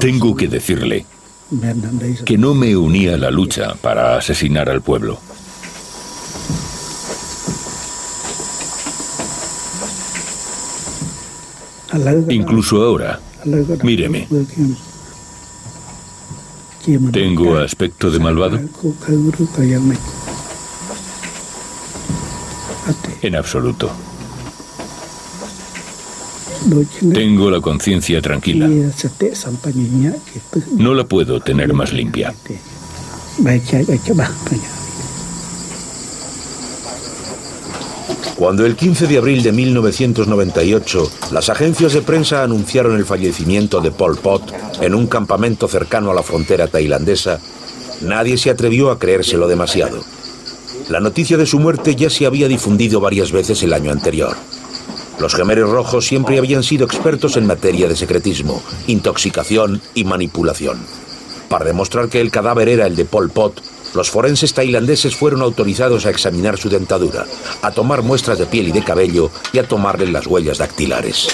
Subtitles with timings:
[0.00, 1.06] Tengo que decirle
[2.24, 5.18] que no me uní a la lucha para asesinar al pueblo.
[12.28, 13.20] Incluso ahora,
[13.82, 14.28] míreme.
[17.12, 18.60] ¿Tengo aspecto de malvado?
[23.22, 23.90] En absoluto.
[27.14, 28.68] Tengo la conciencia tranquila.
[30.76, 32.34] No la puedo tener más limpia.
[38.36, 43.90] Cuando el 15 de abril de 1998 las agencias de prensa anunciaron el fallecimiento de
[43.90, 47.40] Pol Pot en un campamento cercano a la frontera tailandesa,
[48.02, 50.02] nadie se atrevió a creérselo demasiado.
[50.90, 54.36] La noticia de su muerte ya se había difundido varias veces el año anterior.
[55.18, 60.78] Los gemeres rojos siempre habían sido expertos en materia de secretismo, intoxicación y manipulación.
[61.48, 63.62] Para demostrar que el cadáver era el de Pol Pot,
[63.94, 67.24] los forenses tailandeses fueron autorizados a examinar su dentadura,
[67.62, 71.28] a tomar muestras de piel y de cabello y a tomarle las huellas dactilares.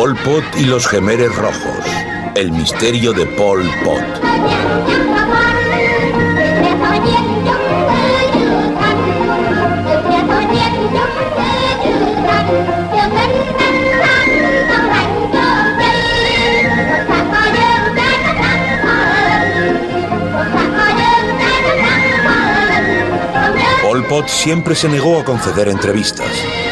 [0.00, 1.84] Pol Pot y los gemeres rojos.
[2.36, 4.04] El misterio de Pol Pot.
[23.82, 26.30] Pol Pot siempre se negó a conceder entrevistas,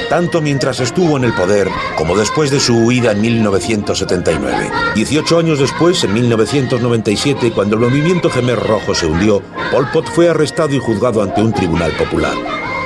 [0.09, 4.71] tanto mientras estuvo en el poder como después de su huida en 1979.
[4.95, 10.29] 18 años después, en 1997, cuando el movimiento Gemer Rojo se hundió, Pol Pot fue
[10.29, 12.35] arrestado y juzgado ante un tribunal popular.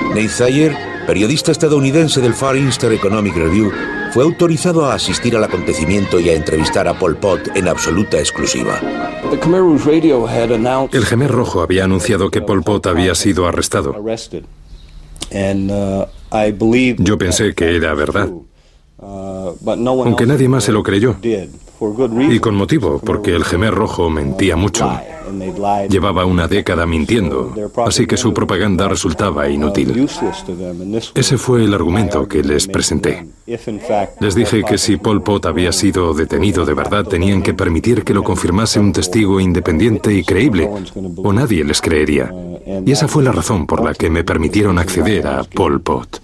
[0.08, 0.76] Nate Thayer,
[1.06, 3.70] periodista estadounidense del Far Eastern Economic Review,
[4.12, 8.80] fue autorizado a asistir al acontecimiento y a entrevistar a Pol Pot en absoluta exclusiva.
[10.92, 13.94] El Gemer Rojo había anunciado que Pol Pot había sido arrestado.
[16.98, 18.28] Yo pensé que era verdad,
[18.98, 21.16] aunque nadie más se lo creyó.
[22.30, 24.90] Y con motivo, porque el Gemer Rojo mentía mucho.
[25.88, 27.54] Llevaba una década mintiendo,
[27.86, 30.08] así que su propaganda resultaba inútil.
[31.14, 33.26] Ese fue el argumento que les presenté.
[34.20, 38.14] Les dije que si Pol Pot había sido detenido de verdad, tenían que permitir que
[38.14, 40.68] lo confirmase un testigo independiente y creíble,
[41.16, 42.32] o nadie les creería.
[42.84, 46.20] Y esa fue la razón por la que me permitieron acceder a Pol Pot.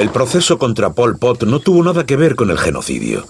[0.00, 3.26] El proceso contra Pol Pot no tuvo nada que ver con el genocidio.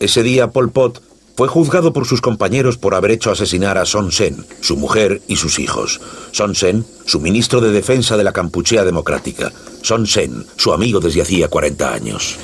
[0.00, 1.00] Ese día Pol Pot
[1.34, 5.36] fue juzgado por sus compañeros por haber hecho asesinar a Son Sen, su mujer y
[5.36, 5.98] sus hijos.
[6.32, 9.50] Son Sen, su ministro de defensa de la Campuchea Democrática.
[9.80, 12.36] Son Sen, su amigo desde hacía 40 años.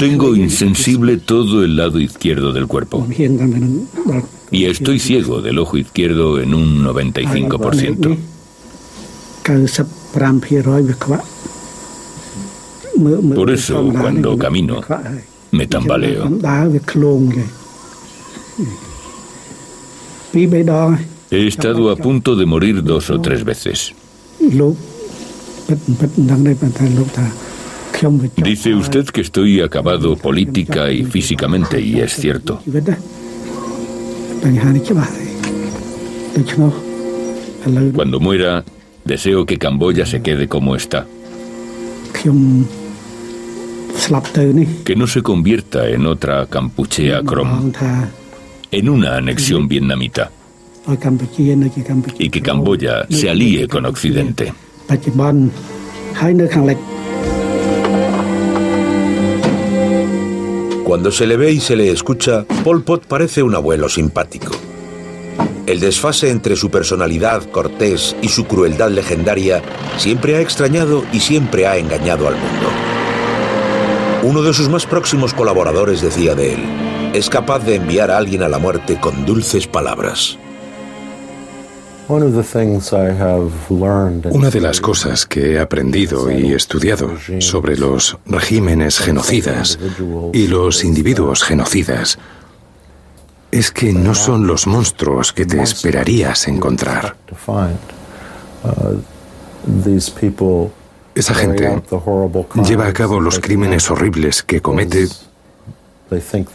[0.00, 3.06] Tengo insensible todo el lado izquierdo del cuerpo.
[4.50, 8.18] Y estoy ciego del ojo izquierdo en un 95%.
[13.34, 14.80] Por eso, cuando camino,
[15.52, 16.28] me tambaleo.
[21.30, 23.92] He estado a punto de morir dos o tres veces.
[28.36, 32.60] Dice usted que estoy acabado política y físicamente, y es cierto.
[37.94, 38.64] Cuando muera,
[39.04, 41.06] deseo que Camboya se quede como está.
[44.84, 47.72] Que no se convierta en otra Campuchea Krom,
[48.70, 50.30] en una anexión vietnamita.
[52.18, 54.52] Y que Camboya se alíe con Occidente.
[60.84, 64.50] Cuando se le ve y se le escucha, Pol Pot parece un abuelo simpático.
[65.70, 69.62] El desfase entre su personalidad cortés y su crueldad legendaria
[69.98, 72.66] siempre ha extrañado y siempre ha engañado al mundo.
[74.24, 76.60] Uno de sus más próximos colaboradores decía de él,
[77.14, 80.36] es capaz de enviar a alguien a la muerte con dulces palabras.
[82.08, 82.26] Una
[84.50, 89.78] de las cosas que he aprendido y estudiado sobre los regímenes genocidas
[90.32, 92.18] y los individuos genocidas
[93.50, 97.16] es que no son los monstruos que te esperarías encontrar.
[101.14, 101.82] Esa gente
[102.64, 105.08] lleva a cabo los crímenes horribles que comete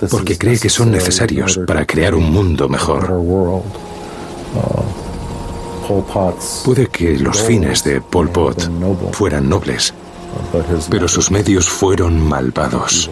[0.10, 3.08] porque cree que son necesarios para crear un mundo mejor.
[6.66, 8.70] Puede que los fines de Pol Pot
[9.14, 9.94] fueran nobles,
[10.90, 13.10] pero sus medios fueron malvados.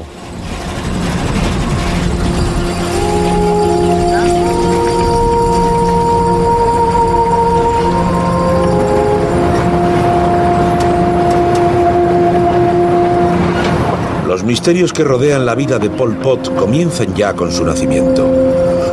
[14.53, 18.23] Misterios que rodean la vida de Pol Pot comienzan ya con su nacimiento.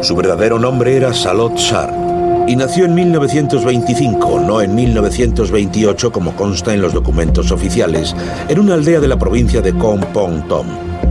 [0.00, 1.92] Su verdadero nombre era Salot Shar
[2.48, 8.16] y nació en 1925, no en 1928 como consta en los documentos oficiales,
[8.48, 10.66] en una aldea de la provincia de Kompong Tom.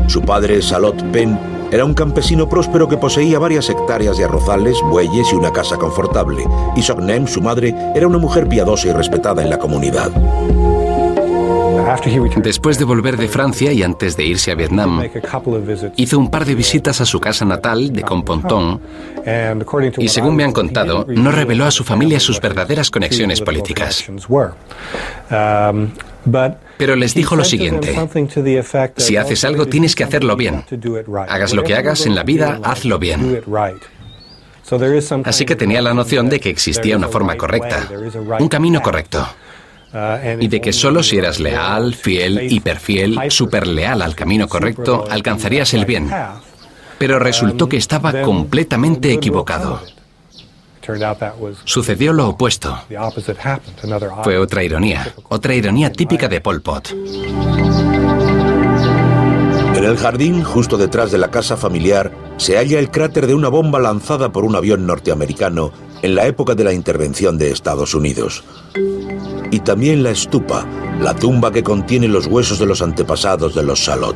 [0.08, 1.38] Su padre, Salot Pen,
[1.72, 6.44] era un campesino próspero que poseía varias hectáreas de arrozales, bueyes y una casa confortable,
[6.76, 10.10] y Soknem, su madre, era una mujer piadosa y respetada en la comunidad.
[12.38, 15.04] Después de volver de Francia y antes de irse a Vietnam,
[15.96, 18.82] hizo un par de visitas a su casa natal de Compontón
[19.98, 24.06] y según me han contado, no reveló a su familia sus verdaderas conexiones políticas.
[26.78, 27.96] Pero les dijo lo siguiente,
[28.98, 30.64] si haces algo tienes que hacerlo bien.
[31.28, 33.42] Hagas lo que hagas en la vida, hazlo bien.
[35.24, 37.90] Así que tenía la noción de que existía una forma correcta,
[38.40, 39.28] un camino correcto
[40.40, 43.20] y de que solo si eras leal, fiel, hiperfiel,
[43.66, 46.10] leal al camino correcto, alcanzarías el bien.
[46.98, 49.82] Pero resultó que estaba completamente equivocado.
[51.66, 52.78] Sucedió lo opuesto.
[54.24, 56.92] Fue otra ironía, otra ironía típica de Pol Pot.
[59.76, 63.50] En el jardín, justo detrás de la casa familiar, se halla el cráter de una
[63.50, 65.72] bomba lanzada por un avión norteamericano
[66.02, 68.44] en la época de la intervención de Estados Unidos
[69.52, 70.66] y también la estupa,
[71.00, 74.16] la tumba que contiene los huesos de los antepasados de los Salot.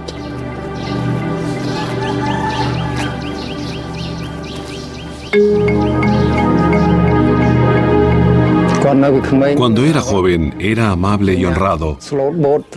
[9.58, 11.98] Cuando era joven era amable y honrado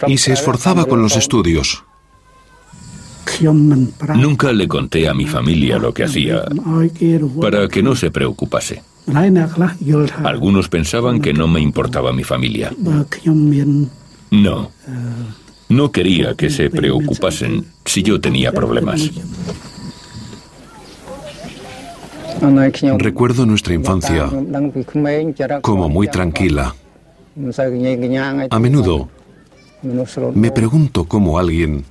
[0.07, 1.85] y se esforzaba con los estudios.
[4.15, 6.45] Nunca le conté a mi familia lo que hacía
[7.41, 8.83] para que no se preocupase.
[10.25, 12.73] Algunos pensaban que no me importaba mi familia.
[14.31, 14.71] No.
[15.69, 19.11] No quería que se preocupasen si yo tenía problemas.
[22.99, 24.31] Recuerdo nuestra infancia
[25.63, 26.75] como muy tranquila.
[28.51, 29.09] A menudo
[30.35, 31.85] me pregunto cómo alguien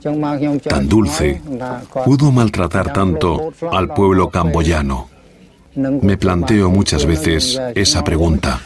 [0.68, 1.42] tan dulce
[2.04, 5.15] pudo maltratar tanto al pueblo camboyano.
[5.76, 8.62] Me planteo muchas veces esa pregunta.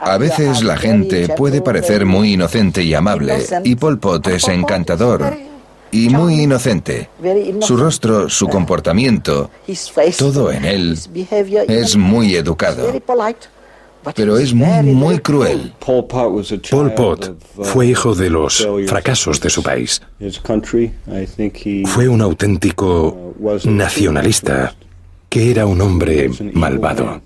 [0.00, 5.36] A veces la gente puede parecer muy inocente y amable, y Pol Pot es encantador
[5.92, 7.08] y muy inocente.
[7.60, 9.50] Su rostro, su comportamiento,
[10.18, 10.98] todo en él
[11.68, 12.92] es muy educado
[14.14, 15.72] pero es muy, muy cruel.
[15.78, 20.02] Pol Pot fue hijo de los fracasos de su país.
[21.86, 23.34] Fue un auténtico
[23.64, 24.74] nacionalista,
[25.28, 27.20] que era un hombre malvado.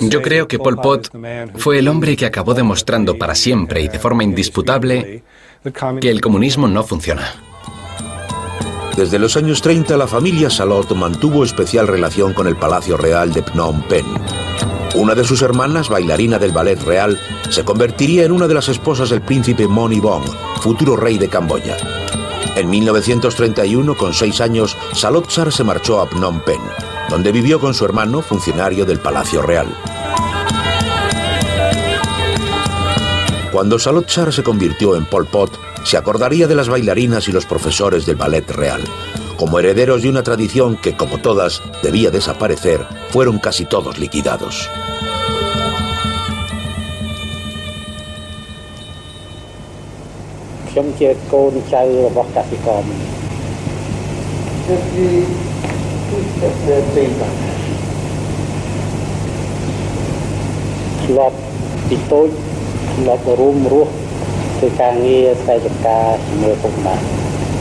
[0.00, 1.10] Yo creo que Pol Pot
[1.56, 5.22] fue el hombre que acabó demostrando para siempre y de forma indisputable
[6.00, 7.34] que el comunismo no funciona.
[8.96, 13.42] Desde los años 30 la familia Salot mantuvo especial relación con el Palacio Real de
[13.42, 14.33] Phnom Penh.
[14.94, 17.18] Una de sus hermanas, bailarina del ballet real,
[17.50, 20.24] se convertiría en una de las esposas del príncipe Moni Bong,
[20.60, 21.76] futuro rey de Camboya.
[22.54, 26.62] En 1931, con seis años, Salotsar se marchó a Phnom Penh,
[27.10, 29.66] donde vivió con su hermano, funcionario del Palacio Real.
[33.50, 38.06] Cuando Salotsar se convirtió en Pol Pot, se acordaría de las bailarinas y los profesores
[38.06, 38.82] del ballet real.
[39.44, 44.70] Como herederos de una tradición que, como todas, debía desaparecer, fueron casi todos liquidados.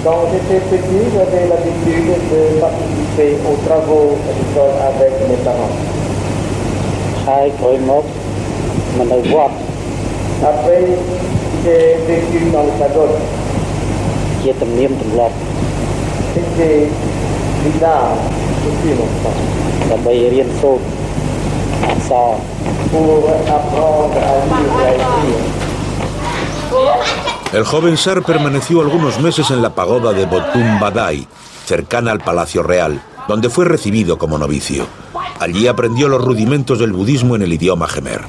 [0.03, 5.75] Quand j'étais petit, j'avais l'habitude de participer aux travaux agricoles avec mes parents.
[10.43, 10.83] Après,
[11.63, 13.15] j'ai vécu dans le pagode.
[16.33, 16.89] C'était
[17.63, 18.17] bizarre
[18.65, 19.39] depuis longtemps.
[22.91, 24.19] Pour apprendre à
[24.49, 25.41] lire et à écrire.
[27.53, 31.27] El joven Sar permaneció algunos meses en la pagoda de Botum Badai,
[31.65, 34.87] cercana al Palacio Real, donde fue recibido como novicio.
[35.39, 38.21] Allí aprendió los rudimentos del budismo en el idioma gemer.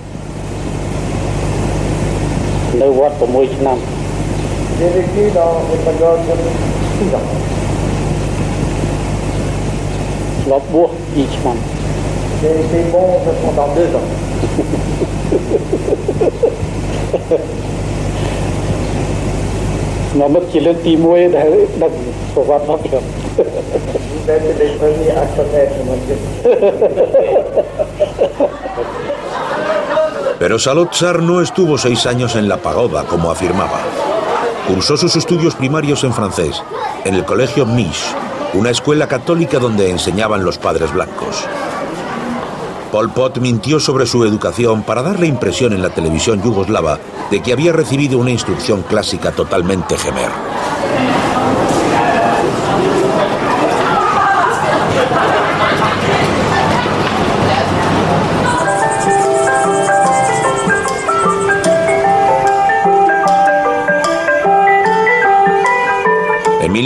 [30.39, 33.81] Pero Salotzar no estuvo seis años en la pagoda, como afirmaba.
[34.69, 36.63] Cursó sus estudios primarios en francés,
[37.05, 38.15] en el colegio Mish,
[38.55, 41.45] una escuela católica donde enseñaban los padres blancos.
[42.95, 47.43] Pol Pot mintió sobre su educación para dar la impresión en la televisión yugoslava de
[47.43, 50.31] que había recibido una instrucción clásica totalmente gemer.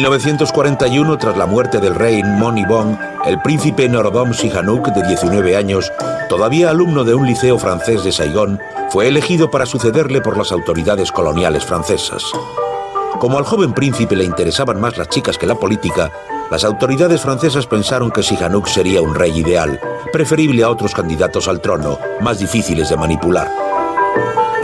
[0.08, 5.92] 1941, tras la muerte del rey Monibong, el príncipe Norodom Sihanouk, de 19 años,
[6.30, 11.12] todavía alumno de un liceo francés de Saigón, fue elegido para sucederle por las autoridades
[11.12, 12.24] coloniales francesas.
[13.18, 16.10] Como al joven príncipe le interesaban más las chicas que la política,
[16.50, 19.78] las autoridades francesas pensaron que Sihanouk sería un rey ideal,
[20.10, 23.50] preferible a otros candidatos al trono, más difíciles de manipular.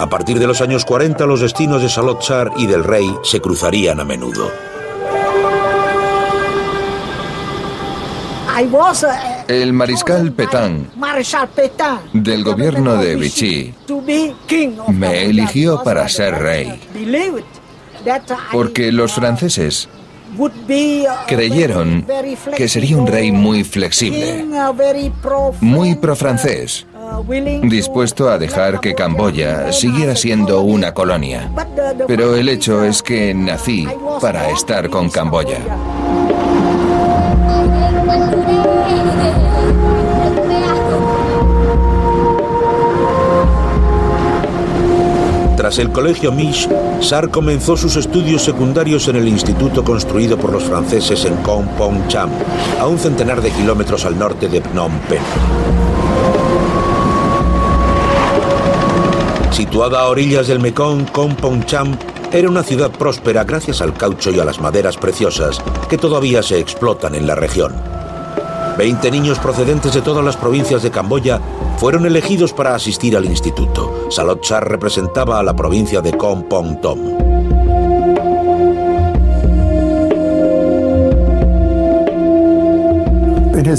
[0.01, 2.25] A partir de los años 40, los destinos de Salot
[2.57, 4.74] y del rey se cruzarían a menudo.
[9.49, 10.89] El mariscal Pétain
[12.13, 13.75] del gobierno de Vichy.
[14.89, 16.81] me eligió para ser rey.
[18.53, 19.89] porque los franceses
[21.27, 22.07] creyeron
[22.57, 24.45] que sería un rey muy flexible,
[25.61, 26.87] muy pro-francés,
[27.63, 31.51] dispuesto a dejar que Camboya siguiera siendo una colonia.
[32.07, 33.87] Pero el hecho es que nací
[34.21, 35.59] para estar con Camboya.
[45.75, 46.69] Tras el colegio Mish,
[47.01, 52.31] Sar comenzó sus estudios secundarios en el instituto construido por los franceses en Kompong Cham,
[52.79, 55.21] a un centenar de kilómetros al norte de Phnom Penh.
[59.51, 61.97] Situada a orillas del Mekong, Kompong Cham
[62.31, 66.61] era una ciudad próspera gracias al caucho y a las maderas preciosas que todavía se
[66.61, 67.94] explotan en la región.
[68.77, 71.41] Veinte niños procedentes de todas las provincias de Camboya
[71.79, 74.11] fueron elegidos para asistir al instituto.
[74.11, 77.34] Salot Char representaba a la provincia de Kompong Tom.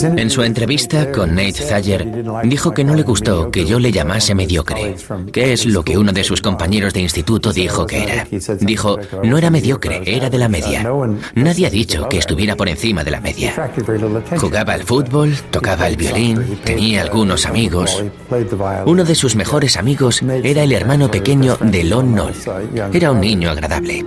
[0.04, 2.06] En su entrevista con Nate Thayer,
[2.44, 4.96] dijo que no le gustó que yo le llamase mediocre,
[5.32, 8.28] que es lo que uno de sus compañeros de instituto dijo que era.
[8.60, 10.86] Dijo, no era mediocre, era de la media.
[11.36, 13.72] Nadie ha dicho que estuviera por encima de la media.
[14.38, 18.04] Jugaba al fútbol, tocaba el violín, tenía algunos amigos.
[18.86, 22.34] Uno de sus mejores amigos era el hermano pequeño de Lon Nol.
[22.94, 24.04] Era un niño agradable.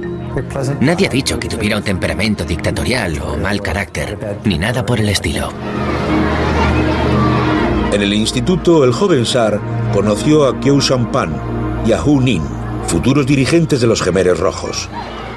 [0.81, 5.09] Nadie ha dicho que tuviera un temperamento dictatorial o mal carácter, ni nada por el
[5.09, 5.53] estilo.
[7.91, 9.59] En el instituto, el joven Sar
[9.95, 10.79] conoció a Kyo
[11.11, 11.35] Pan
[11.87, 12.43] y a Hu Nin,
[12.87, 14.91] futuros dirigentes de los Gemeres Rojos.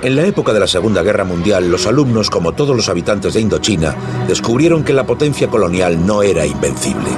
[0.03, 3.41] En la época de la Segunda Guerra Mundial, los alumnos, como todos los habitantes de
[3.41, 3.95] Indochina,
[4.27, 7.09] descubrieron que la potencia colonial no era invencible.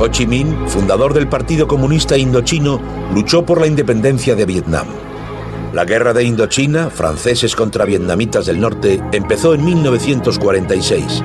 [0.00, 2.80] Ho Chi Minh, fundador del Partido Comunista Indochino,
[3.12, 4.86] luchó por la independencia de Vietnam.
[5.72, 11.22] La guerra de Indochina, franceses contra vietnamitas del norte, empezó en 1946.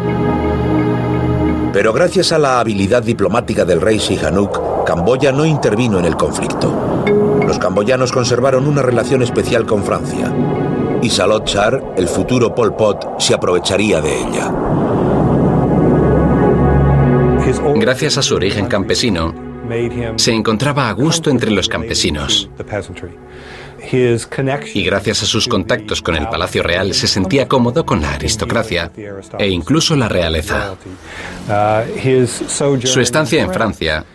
[1.72, 7.04] Pero gracias a la habilidad diplomática del rey Sihanouk, Camboya no intervino en el conflicto.
[7.48, 10.32] Los camboyanos conservaron una relación especial con Francia
[11.02, 14.54] y Salot Char, el futuro Pol Pot, se aprovecharía de ella.
[17.76, 19.34] Gracias a su origen campesino,
[20.16, 22.50] se encontraba a gusto entre los campesinos.
[24.74, 28.92] Y gracias a sus contactos con el Palacio Real se sentía cómodo con la aristocracia
[29.38, 30.76] e incluso la realeza.
[32.84, 34.06] Su estancia en Francia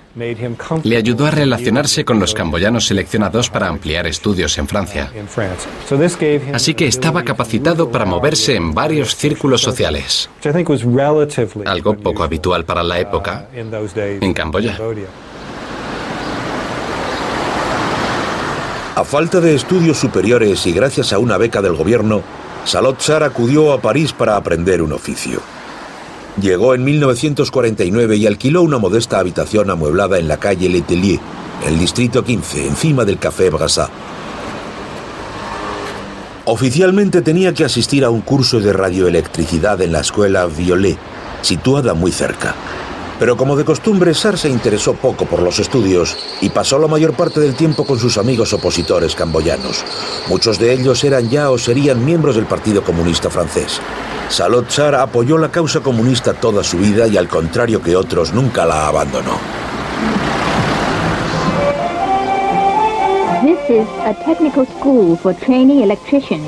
[0.82, 5.11] le ayudó a relacionarse con los camboyanos seleccionados para ampliar estudios en Francia.
[6.52, 10.28] Así que estaba capacitado para moverse en varios círculos sociales,
[11.64, 14.76] algo poco habitual para la época en Camboya.
[18.99, 22.21] A falta de estudios superiores y gracias a una beca del gobierno,
[22.64, 25.40] Salot Sar acudió a París para aprender un oficio.
[26.43, 31.21] Llegó en 1949 y alquiló una modesta habitación amueblada en la calle Letelier,
[31.62, 33.88] en el distrito 15, encima del Café Brassat.
[36.47, 40.99] Oficialmente tenía que asistir a un curso de radioelectricidad en la escuela Violet,
[41.43, 42.57] situada muy cerca.
[43.18, 47.14] Pero como de costumbre, Sar se interesó poco por los estudios y pasó la mayor
[47.14, 49.84] parte del tiempo con sus amigos opositores camboyanos.
[50.28, 53.80] Muchos de ellos eran ya o serían miembros del Partido Comunista francés.
[54.28, 58.64] Salot Sar apoyó la causa comunista toda su vida y al contrario que otros nunca
[58.64, 59.38] la abandonó.
[63.42, 66.46] This is a technical school for trainee electricians.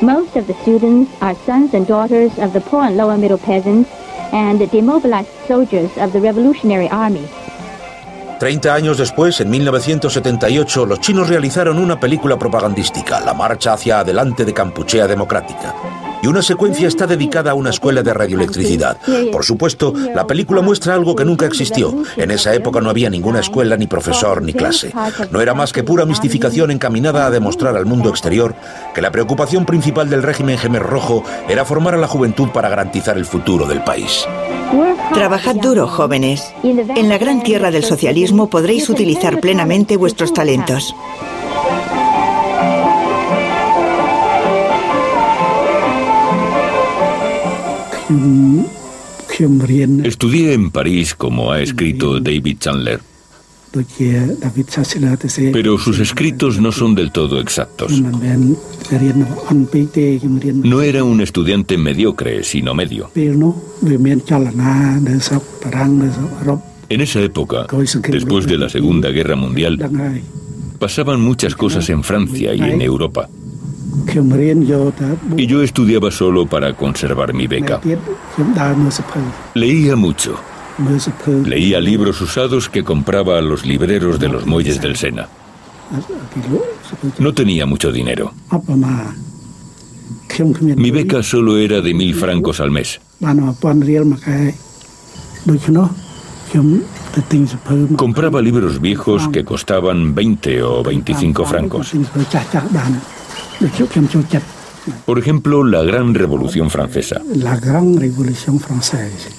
[0.00, 3.88] Most of the students are sons and daughters of the poor and lower middle peasants
[4.32, 7.26] and demobilized soldiers of the Revolutionary Army.
[8.40, 14.44] Treinta años después, en 1978, los chinos realizaron una película propagandística, La Marcha hacia Adelante
[14.44, 18.96] de Campuchea Democrática y una secuencia está dedicada a una escuela de radioelectricidad.
[19.30, 21.94] Por supuesto, la película muestra algo que nunca existió.
[22.16, 24.92] En esa época no había ninguna escuela, ni profesor, ni clase.
[25.30, 28.54] No era más que pura mistificación encaminada a demostrar al mundo exterior
[28.94, 33.18] que la preocupación principal del régimen Gemer Rojo era formar a la juventud para garantizar
[33.18, 34.26] el futuro del país.
[35.12, 36.52] Trabajad duro, jóvenes.
[36.62, 40.94] En la gran tierra del socialismo podréis utilizar plenamente vuestros talentos.
[50.04, 53.00] Estudié en París como ha escrito David Chandler.
[55.52, 57.92] Pero sus escritos no son del todo exactos.
[60.68, 63.10] No era un estudiante mediocre, sino medio.
[66.90, 67.66] En esa época,
[68.08, 69.78] después de la Segunda Guerra Mundial,
[70.78, 73.30] pasaban muchas cosas en Francia y en Europa.
[75.36, 77.80] Y yo estudiaba solo para conservar mi beca.
[79.54, 80.36] Leía mucho.
[81.44, 85.28] Leía libros usados que compraba a los libreros de los muelles del Sena.
[87.18, 88.32] No tenía mucho dinero.
[90.76, 93.00] Mi beca solo era de mil francos al mes.
[97.96, 101.92] Compraba libros viejos que costaban 20 o 25 francos.
[105.04, 107.20] Por ejemplo, la Gran Revolución Francesa.
[107.34, 109.30] La Gran Revolución Francesa.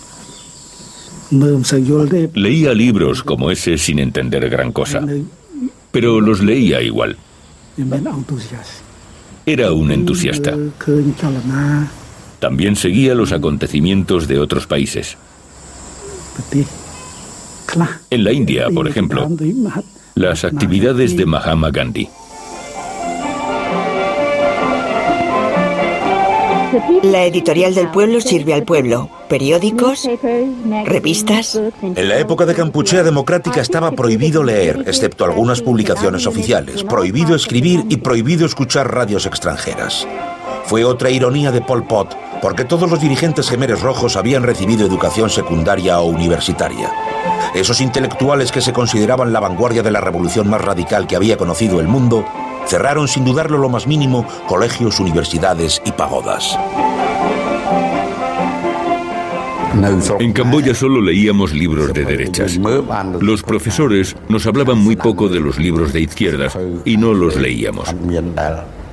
[2.34, 5.06] Leía libros como ese sin entender gran cosa,
[5.92, 7.18] pero los leía igual.
[9.46, 10.56] Era un entusiasta.
[12.40, 15.18] También seguía los acontecimientos de otros países.
[18.10, 19.30] En la India, por ejemplo,
[20.16, 22.08] las actividades de Mahatma Gandhi.
[27.04, 29.10] La editorial del pueblo sirve al pueblo.
[29.30, 30.10] Periódicos,
[30.86, 31.60] revistas.
[31.82, 37.86] En la época de Campuchea Democrática estaba prohibido leer, excepto algunas publicaciones oficiales, prohibido escribir
[37.90, 40.08] y prohibido escuchar radios extranjeras.
[40.66, 45.30] Fue otra ironía de Pol Pot, porque todos los dirigentes gemeres rojos habían recibido educación
[45.30, 46.92] secundaria o universitaria.
[47.54, 51.80] Esos intelectuales que se consideraban la vanguardia de la revolución más radical que había conocido
[51.80, 52.26] el mundo,
[52.68, 56.58] cerraron sin dudarlo lo más mínimo colegios, universidades y pagodas.
[60.20, 62.60] En Camboya solo leíamos libros de derechas.
[63.20, 67.94] Los profesores nos hablaban muy poco de los libros de izquierdas y no los leíamos.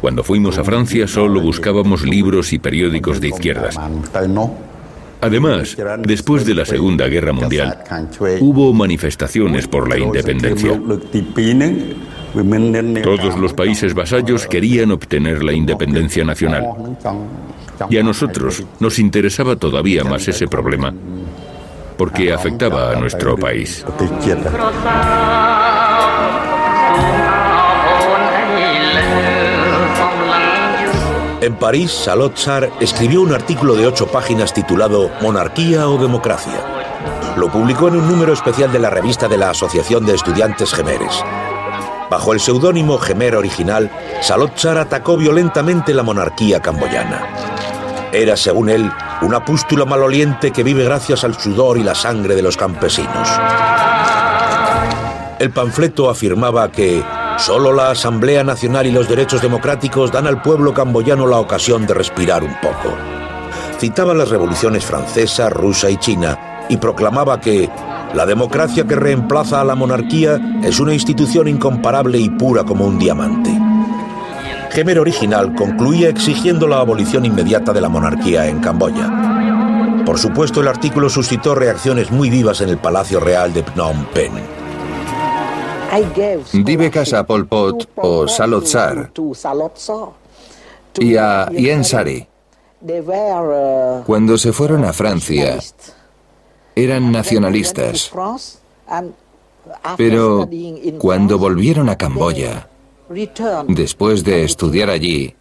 [0.00, 3.76] Cuando fuimos a Francia solo buscábamos libros y periódicos de izquierdas.
[5.20, 7.84] Además, después de la Segunda Guerra Mundial,
[8.40, 10.80] hubo manifestaciones por la independencia.
[13.02, 16.64] Todos los países vasallos querían obtener la independencia nacional.
[17.88, 20.92] Y a nosotros nos interesaba todavía más ese problema,
[21.96, 23.84] porque afectaba a nuestro país.
[31.40, 36.60] En París, Salotzar escribió un artículo de ocho páginas titulado Monarquía o Democracia.
[37.38, 41.24] Lo publicó en un número especial de la revista de la Asociación de Estudiantes Gemeres.
[42.10, 43.88] Bajo el seudónimo Gemer original,
[44.20, 47.22] Salot Sar atacó violentamente la monarquía camboyana.
[48.12, 48.90] Era, según él,
[49.22, 53.28] una pústula maloliente que vive gracias al sudor y la sangre de los campesinos.
[55.38, 57.00] El panfleto afirmaba que
[57.38, 61.94] solo la Asamblea Nacional y los derechos democráticos dan al pueblo camboyano la ocasión de
[61.94, 62.92] respirar un poco.
[63.78, 67.70] Citaba las revoluciones francesa, rusa y china y proclamaba que
[68.14, 72.98] la democracia que reemplaza a la monarquía es una institución incomparable y pura como un
[72.98, 73.50] diamante.
[74.70, 80.02] Gemer original concluía exigiendo la abolición inmediata de la monarquía en Camboya.
[80.04, 84.60] Por supuesto, el artículo suscitó reacciones muy vivas en el Palacio Real de Phnom Penh.
[86.52, 89.10] Di becas a Pol Pot o Salot Sar
[90.98, 92.26] y a Yen Sari.
[94.06, 95.58] Cuando se fueron a Francia,
[96.84, 98.10] eran nacionalistas.
[99.96, 100.48] Pero
[100.98, 102.68] cuando volvieron a Camboya,
[103.68, 105.34] después de estudiar allí,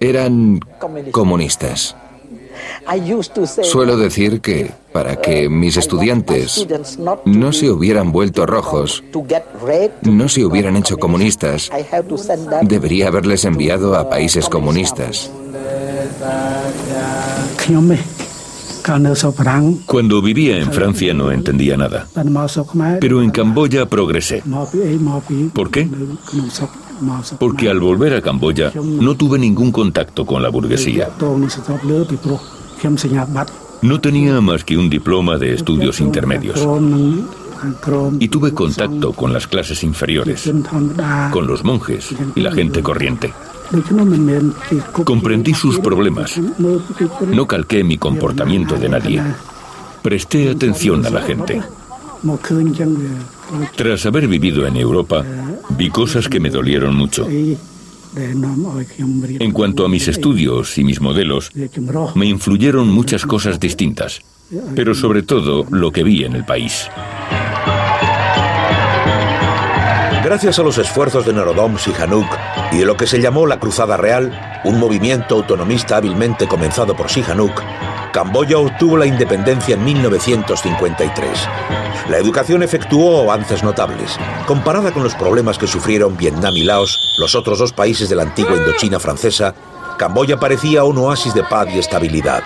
[0.00, 0.60] eran
[1.10, 1.96] comunistas.
[3.62, 6.66] Suelo decir que para que mis estudiantes
[7.24, 9.04] no se hubieran vuelto rojos,
[10.02, 11.70] no se hubieran hecho comunistas,
[12.62, 15.30] debería haberles enviado a países comunistas.
[19.86, 22.06] Cuando vivía en Francia no entendía nada,
[23.00, 24.42] pero en Camboya progresé.
[25.52, 25.88] ¿Por qué?
[27.38, 31.08] Porque al volver a Camboya no tuve ningún contacto con la burguesía.
[33.82, 36.60] No tenía más que un diploma de estudios intermedios.
[38.18, 40.50] Y tuve contacto con las clases inferiores,
[41.30, 43.32] con los monjes y la gente corriente.
[45.04, 46.38] Comprendí sus problemas.
[47.26, 49.22] No calqué mi comportamiento de nadie.
[50.02, 51.62] Presté atención a la gente.
[53.76, 55.24] Tras haber vivido en Europa,
[55.70, 57.26] vi cosas que me dolieron mucho.
[58.16, 61.52] En cuanto a mis estudios y mis modelos,
[62.14, 64.20] me influyeron muchas cosas distintas,
[64.74, 66.88] pero sobre todo lo que vi en el país.
[70.22, 72.28] Gracias a los esfuerzos de Norodom Sihanouk
[72.72, 77.10] y de lo que se llamó la Cruzada Real, un movimiento autonomista hábilmente comenzado por
[77.10, 77.62] Sihanouk,
[78.12, 81.48] Camboya obtuvo la independencia en 1953.
[82.10, 84.18] La educación efectuó avances notables.
[84.46, 88.24] Comparada con los problemas que sufrieron Vietnam y Laos, los otros dos países de la
[88.24, 89.54] antigua Indochina francesa,
[89.96, 92.42] Camboya parecía un oasis de paz y estabilidad.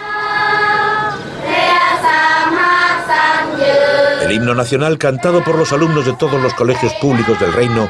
[4.35, 7.89] Himno nacional, cantado por los alumnos de todos los colegios públicos del reino,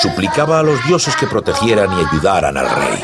[0.00, 3.02] suplicaba a los dioses que protegieran y ayudaran al rey.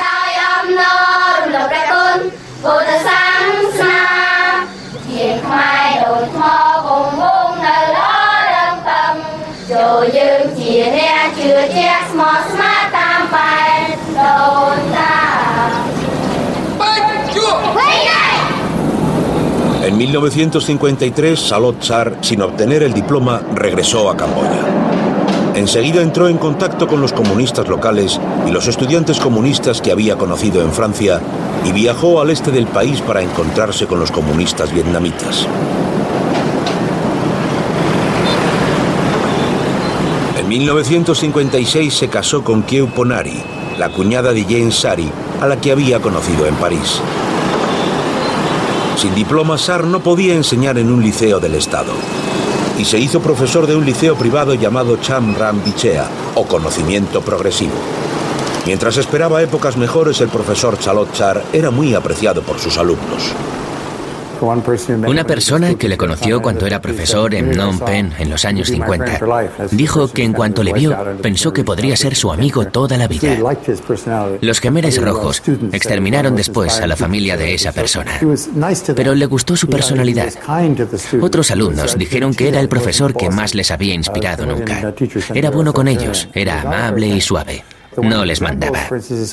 [19.99, 24.65] En 1953, Salot Sar, sin obtener el diploma, regresó a Camboya.
[25.57, 30.63] Enseguida entró en contacto con los comunistas locales y los estudiantes comunistas que había conocido
[30.63, 31.21] en Francia
[31.65, 35.49] y viajó al este del país para encontrarse con los comunistas vietnamitas.
[40.39, 43.43] En 1956 se casó con Kieu Ponari,
[43.77, 47.01] la cuñada de Jane Sari, a la que había conocido en París.
[48.99, 51.93] Sin diploma, Sar no podía enseñar en un liceo del Estado
[52.77, 57.75] y se hizo profesor de un liceo privado llamado Cham Ram Bichea, o conocimiento progresivo.
[58.67, 63.33] Mientras esperaba épocas mejores, el profesor Chalot Char era muy apreciado por sus alumnos.
[65.07, 69.21] Una persona que le conoció cuando era profesor en Phnom Penh en los años 50
[69.73, 73.37] dijo que en cuanto le vio pensó que podría ser su amigo toda la vida.
[74.41, 78.21] Los gemeres rojos exterminaron después a la familia de esa persona,
[78.95, 80.33] pero le gustó su personalidad.
[81.21, 84.95] Otros alumnos dijeron que era el profesor que más les había inspirado nunca.
[85.35, 87.65] Era bueno con ellos, era amable y suave
[88.03, 88.81] no les mandaba.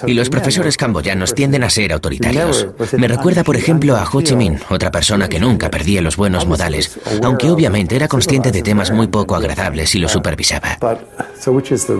[0.05, 2.67] Y los profesores camboyanos tienden a ser autoritarios.
[2.97, 6.45] Me recuerda, por ejemplo, a Ho Chi Minh, otra persona que nunca perdía los buenos
[6.45, 10.77] modales, aunque obviamente era consciente de temas muy poco agradables y lo supervisaba.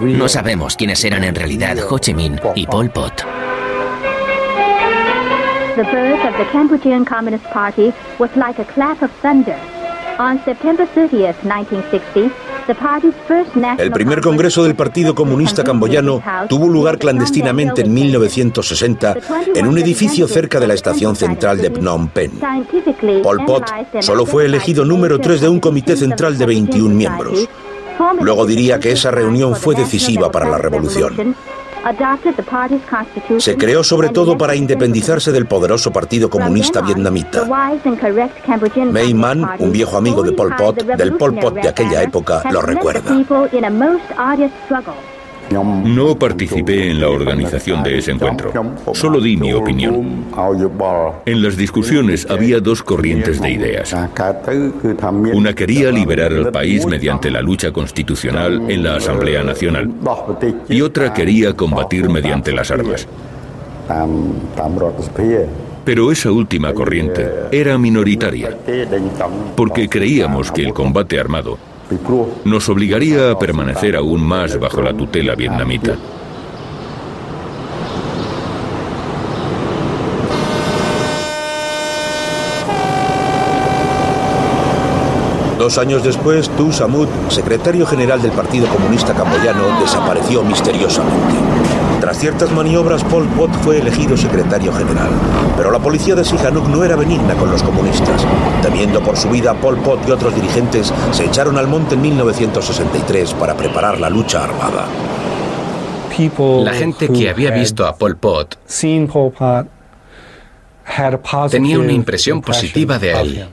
[0.01, 3.25] No sabemos quiénes eran en realidad Ho Chi Minh y Pol Pot.
[5.75, 9.60] The birth of the Cambodian Communist Party was like a clap of thunder.
[10.17, 12.32] On September 30th, 1960,
[13.78, 19.17] El primer congreso del Partido Comunista Camboyano tuvo lugar clandestinamente en 1960
[19.56, 22.39] en un edificio cerca de la estación central de Phnom Penh.
[23.21, 23.65] Pol Pot
[24.01, 27.47] solo fue elegido número 3 de un comité central de 21 miembros.
[28.19, 31.36] Luego diría que esa reunión fue decisiva para la revolución.
[33.39, 37.43] Se creó sobre todo para independizarse del poderoso Partido Comunista Vietnamita.
[38.91, 42.62] May Man, un viejo amigo de Pol Pot, del Pol Pot de aquella época, lo
[42.62, 43.02] recuerda.
[45.51, 48.51] No participé en la organización de ese encuentro,
[48.93, 50.25] solo di mi opinión.
[51.25, 53.95] En las discusiones había dos corrientes de ideas.
[55.34, 59.91] Una quería liberar al país mediante la lucha constitucional en la Asamblea Nacional
[60.67, 63.08] y otra quería combatir mediante las armas.
[65.84, 68.58] Pero esa última corriente era minoritaria,
[69.55, 71.60] porque creíamos que el combate armado
[72.43, 75.95] nos obligaría a permanecer aún más bajo la tutela vietnamita.
[85.58, 91.75] Dos años después, Tu Samut, secretario general del Partido Comunista Camboyano, desapareció misteriosamente.
[91.99, 95.10] Tras ciertas maniobras, Pol Pot fue elegido secretario general.
[95.58, 98.25] Pero la policía de Sihanouk no era benigna con los comunistas.
[98.62, 103.34] Temiendo por su vida, Pol Pot y otros dirigentes se echaron al monte en 1963
[103.34, 104.86] para preparar la lucha armada.
[106.63, 108.58] La gente que había visto a Pol Pot
[111.49, 113.47] tenía una impresión positiva de él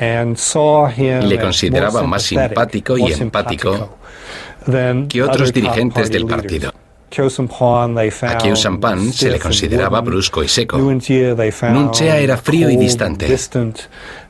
[0.00, 3.98] y le consideraba más simpático y empático
[5.08, 6.72] que otros dirigentes del partido.
[8.34, 10.78] A Khieu Sampan se le consideraba brusco y seco.
[10.78, 13.26] Nunchea era frío y distante.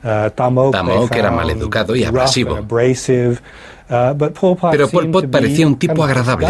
[0.03, 0.29] Uh,
[0.71, 2.59] Tamok era maleducado y abrasivo.
[3.89, 4.17] Uh,
[4.71, 6.47] Pero Pol Pot parecía un tipo agradable.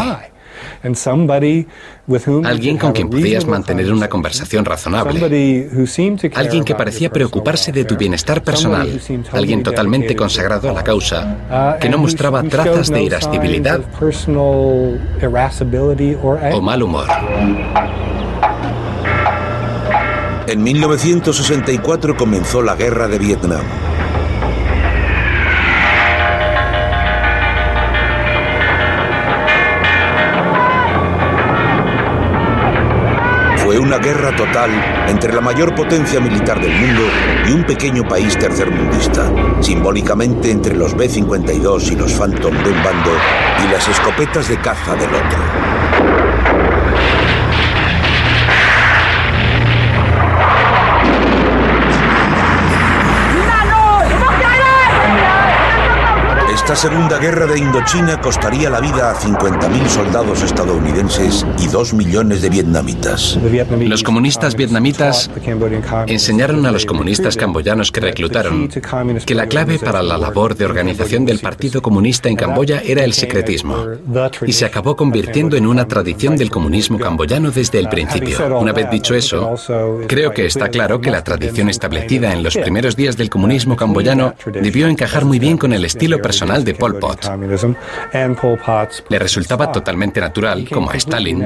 [2.46, 5.70] Alguien con quien podías mantener una conversación razonable.
[6.36, 9.00] Alguien que parecía preocuparse de tu bienestar personal.
[9.32, 13.82] Alguien totalmente consagrado a la causa, uh, que no mostraba trazas de irascibilidad
[16.54, 17.08] o mal humor.
[20.46, 23.64] En 1964 comenzó la guerra de Vietnam.
[33.74, 34.70] Fue una guerra total
[35.08, 37.02] entre la mayor potencia militar del mundo
[37.48, 43.12] y un pequeño país tercermundista, simbólicamente entre los B-52 y los Phantom de un bando
[43.66, 46.13] y las escopetas de caza del otro.
[56.74, 62.42] Esta segunda guerra de Indochina costaría la vida a 50.000 soldados estadounidenses y 2 millones
[62.42, 63.38] de vietnamitas.
[63.80, 65.30] Los comunistas vietnamitas
[66.08, 68.70] enseñaron a los comunistas camboyanos que reclutaron
[69.24, 73.14] que la clave para la labor de organización del Partido Comunista en Camboya era el
[73.14, 73.86] secretismo
[74.44, 78.58] y se acabó convirtiendo en una tradición del comunismo camboyano desde el principio.
[78.60, 79.54] Una vez dicho eso,
[80.08, 84.34] creo que está claro que la tradición establecida en los primeros días del comunismo camboyano
[84.52, 87.30] debió encajar muy bien con el estilo personal de Pol Pot.
[89.10, 91.46] Le resultaba totalmente natural, como a Stalin,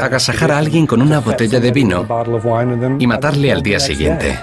[0.00, 2.06] agasajar a alguien con una botella de vino
[2.98, 4.38] y matarle al día siguiente.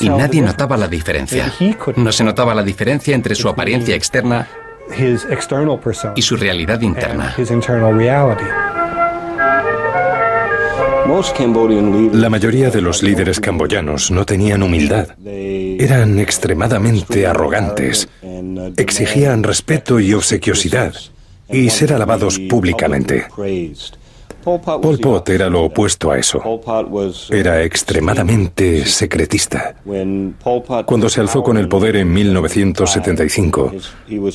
[0.00, 1.52] Y nadie notaba la diferencia.
[1.96, 4.46] No se notaba la diferencia entre su apariencia externa
[6.14, 7.34] y su realidad interna.
[12.12, 15.08] La mayoría de los líderes camboyanos no tenían humildad.
[15.24, 18.08] Eran extremadamente arrogantes.
[18.76, 20.94] Exigían respeto y obsequiosidad
[21.48, 23.26] y ser alabados públicamente.
[24.44, 26.42] Pol Pot era lo opuesto a eso.
[27.30, 29.76] Era extremadamente secretista.
[30.84, 33.72] Cuando se alzó con el poder en 1975,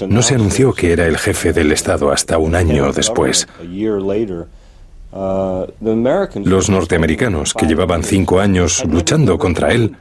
[0.08, 3.47] no se anunció que era el jefe del Estado hasta un año después.
[6.43, 9.96] Los norteamericanos, que llevaban cinco años luchando contra él,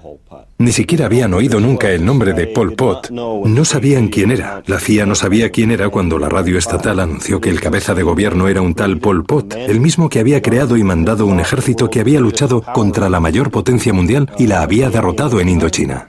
[0.59, 3.11] ni siquiera habían oído nunca el nombre de Pol Pot.
[3.11, 4.62] No sabían quién era.
[4.66, 8.03] La CIA no sabía quién era cuando la radio estatal anunció que el cabeza de
[8.03, 11.90] gobierno era un tal Pol Pot, el mismo que había creado y mandado un ejército
[11.90, 16.09] que había luchado contra la mayor potencia mundial y la había derrotado en Indochina.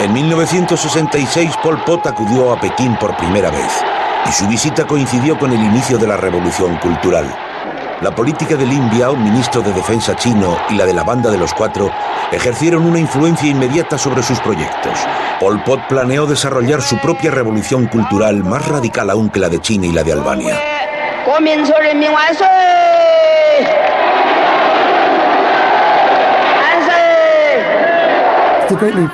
[0.00, 3.84] En 1966 Pol Pot acudió a Pekín por primera vez.
[4.28, 7.26] y su visita coincidió con el inicio de la revolución cultural.
[8.00, 11.38] La política de Lin Biao, ministro de Defensa chino, y la de la Banda de
[11.38, 11.90] los Cuatro
[12.32, 14.98] ejercieron una influencia inmediata sobre sus proyectos.
[15.38, 19.86] Pol Pot planeó desarrollar su propia revolución cultural más radical aún que la de China
[19.86, 20.58] y la de Albania.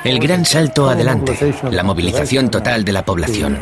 [0.03, 1.37] El gran salto adelante,
[1.69, 3.61] la movilización total de la población,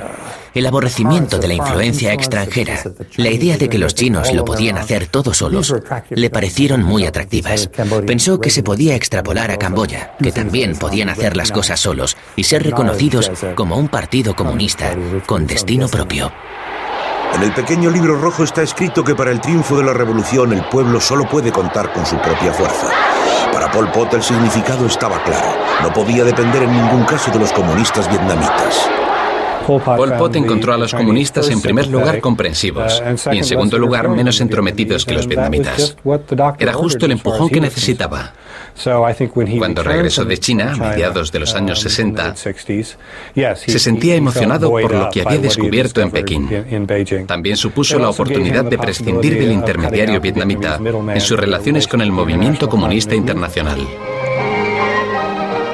[0.54, 2.80] el aborrecimiento de la influencia extranjera,
[3.18, 5.74] la idea de que los chinos lo podían hacer todos solos,
[6.10, 7.70] le parecieron muy atractivas.
[8.08, 12.44] Pensó que se podía extrapolar a Camboya, que también podían hacer las cosas solos y
[12.44, 16.32] ser reconocidos como un partido comunista con destino propio.
[17.34, 20.64] En el pequeño libro rojo está escrito que para el triunfo de la revolución el
[20.66, 22.90] pueblo solo puede contar con su propia fuerza.
[23.52, 25.58] Para Pol Pot el significado estaba claro.
[25.82, 29.01] No podía depender en ningún caso de los comunistas vietnamitas.
[29.66, 34.42] Pol Pot encontró a los comunistas en primer lugar comprensivos y en segundo lugar menos
[34.42, 35.98] entrometidos que los vietnamitas.
[36.60, 38.34] Era justo el empujón que necesitaba.
[39.58, 45.10] Cuando regresó de China, a mediados de los años 60, se sentía emocionado por lo
[45.10, 46.50] que había descubierto en Pekín.
[47.28, 50.80] También supuso la oportunidad de prescindir del intermediario vietnamita
[51.14, 53.88] en sus relaciones con el movimiento comunista internacional.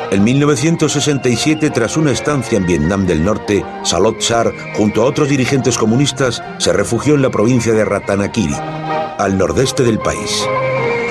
[0.10, 5.78] En 1967, tras una estancia en Vietnam del Norte, Salot Char, junto a otros dirigentes
[5.78, 8.56] comunistas, se refugió en la provincia de Ratanakiri,
[9.17, 10.48] al nordeste del país.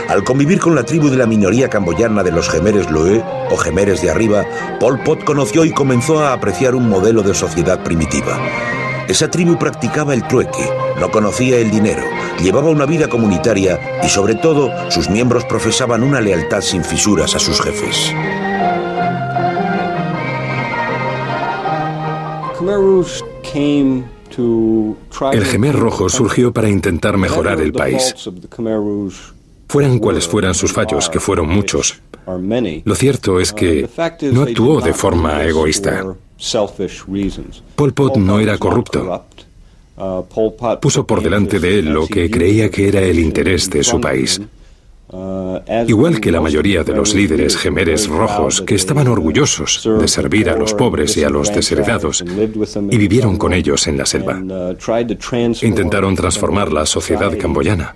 [0.08, 4.00] Al convivir con la tribu de la minoría camboyana de los Gemeres Loe, o Gemeres
[4.00, 4.46] de Arriba,
[4.80, 8.38] Pol Pot conoció y comenzó a apreciar un modelo de sociedad primitiva.
[9.08, 12.02] Esa tribu practicaba el trueque, no conocía el dinero,
[12.42, 17.38] llevaba una vida comunitaria y sobre todo sus miembros profesaban una lealtad sin fisuras a
[17.38, 18.12] sus jefes.
[25.32, 28.14] El Gemer Rojo surgió para intentar mejorar el país.
[29.68, 32.00] Fueran cuales fueran sus fallos, que fueron muchos,
[32.84, 33.88] lo cierto es que
[34.32, 36.04] no actuó de forma egoísta.
[37.74, 39.24] Pol Pot no era corrupto.
[40.80, 44.40] Puso por delante de él lo que creía que era el interés de su país.
[45.86, 50.56] Igual que la mayoría de los líderes gemeres rojos que estaban orgullosos de servir a
[50.56, 52.24] los pobres y a los desheredados
[52.90, 54.42] y vivieron con ellos en la selva.
[55.62, 57.94] Intentaron transformar la sociedad camboyana,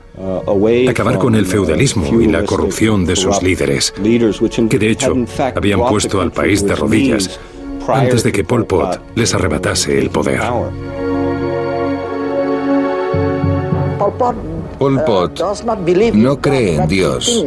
[0.88, 3.92] acabar con el feudalismo y la corrupción de sus líderes,
[4.70, 5.14] que de hecho
[5.54, 7.40] habían puesto al país de rodillas
[7.94, 10.40] antes de que Pol Pot les arrebatase el poder.
[14.78, 15.40] Pol Pot
[16.14, 17.46] no cree en Dios,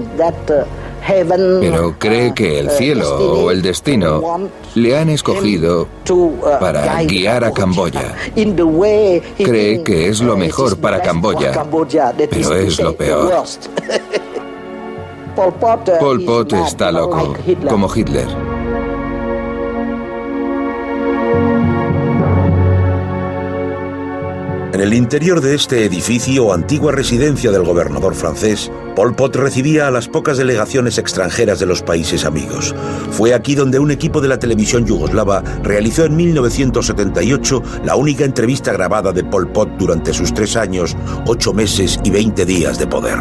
[1.60, 5.88] pero cree que el cielo o el destino le han escogido
[6.60, 8.16] para guiar a Camboya.
[9.38, 11.52] Cree que es lo mejor para Camboya,
[12.30, 13.32] pero es lo peor.
[15.36, 17.36] Pol Pot está loco,
[17.68, 18.28] como Hitler.
[24.74, 29.92] En el interior de este edificio, antigua residencia del gobernador francés, Pol Pot recibía a
[29.92, 32.74] las pocas delegaciones extranjeras de los países amigos.
[33.12, 38.74] Fue aquí donde un equipo de la televisión yugoslava realizó en 1978 la única entrevista
[38.74, 43.20] grabada de Pol Pot durante sus tres años, ocho meses y veinte días de poder.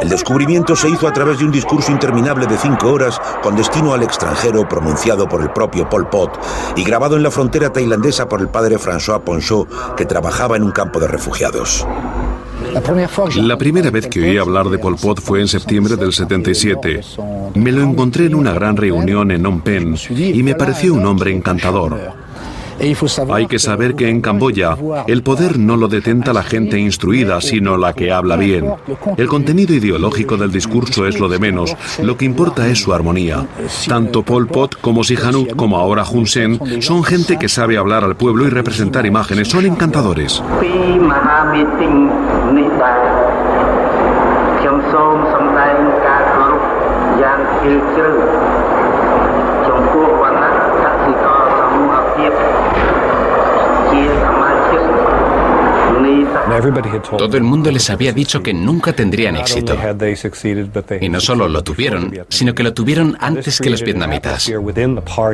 [0.00, 3.92] El descubrimiento se hizo a través de un discurso interminable de cinco horas con destino
[3.92, 6.38] al extranjero pronunciado por el propio Pol Pot
[6.76, 10.70] y grabado en la frontera tailandesa por el padre François Ponchot, que trabajaba en un
[10.70, 11.84] campo de refugiados.
[13.36, 17.00] La primera vez que oí hablar de Pol Pot fue en septiembre del 77.
[17.54, 21.32] Me lo encontré en una gran reunión en Phnom Penh y me pareció un hombre
[21.32, 22.14] encantador.
[23.30, 27.78] Hay que saber que en Camboya el poder no lo detenta la gente instruida, sino
[27.78, 28.74] la que habla bien.
[29.16, 33.46] El contenido ideológico del discurso es lo de menos, lo que importa es su armonía.
[33.88, 38.16] Tanto Pol Pot como Sihanouk como ahora Hun Sen son gente que sabe hablar al
[38.16, 40.42] pueblo y representar imágenes, son encantadores.
[57.18, 59.76] Todo el mundo les había dicho que nunca tendrían éxito.
[61.00, 64.50] Y no solo lo tuvieron, sino que lo tuvieron antes que los vietnamitas.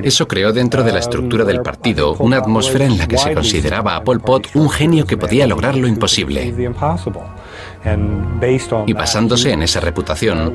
[0.03, 3.97] Eso creó dentro de la estructura del partido una atmósfera en la que se consideraba
[3.97, 6.55] a Pol Pot un genio que podía lograr lo imposible.
[8.87, 10.53] Y basándose en esa reputación,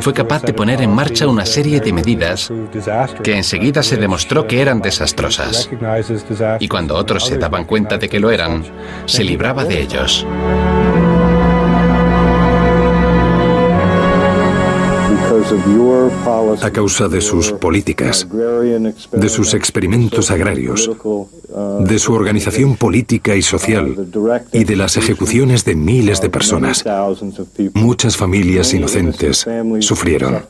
[0.00, 2.52] fue capaz de poner en marcha una serie de medidas
[3.22, 5.70] que enseguida se demostró que eran desastrosas.
[6.60, 8.64] Y cuando otros se daban cuenta de que lo eran,
[9.06, 10.26] se libraba de ellos.
[16.62, 20.90] A causa de sus políticas, de sus experimentos agrarios,
[21.80, 24.06] de su organización política y social
[24.52, 26.84] y de las ejecuciones de miles de personas,
[27.74, 29.46] muchas familias inocentes
[29.80, 30.42] sufrieron.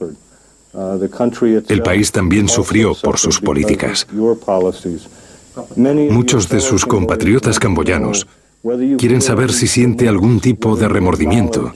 [1.69, 4.07] El país también sufrió por sus políticas.
[6.11, 8.27] Muchos de sus compatriotas camboyanos
[8.99, 11.73] quieren saber si siente algún tipo de remordimiento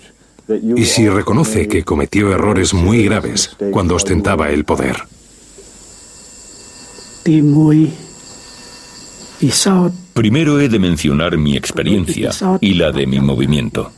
[0.49, 4.97] y si reconoce que cometió errores muy graves cuando ostentaba el poder.
[10.15, 12.31] Primero he de mencionar mi experiencia
[12.61, 13.93] y la de mi movimiento.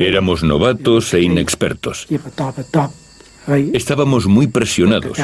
[0.00, 2.08] Éramos novatos e inexpertos.
[3.72, 5.18] Estábamos muy presionados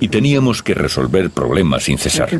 [0.00, 2.30] y teníamos que resolver problemas sin cesar.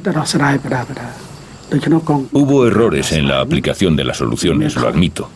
[2.32, 5.28] Hubo errores en la aplicación de las soluciones, lo admito.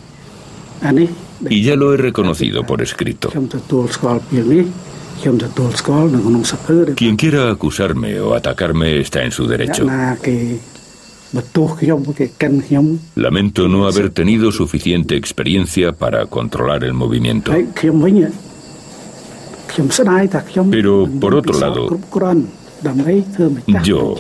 [1.49, 3.31] Y ya lo he reconocido por escrito.
[6.95, 9.87] Quien quiera acusarme o atacarme está en su derecho.
[13.17, 17.53] Lamento no haber tenido suficiente experiencia para controlar el movimiento.
[20.71, 21.99] Pero, por otro lado,
[23.83, 24.15] yo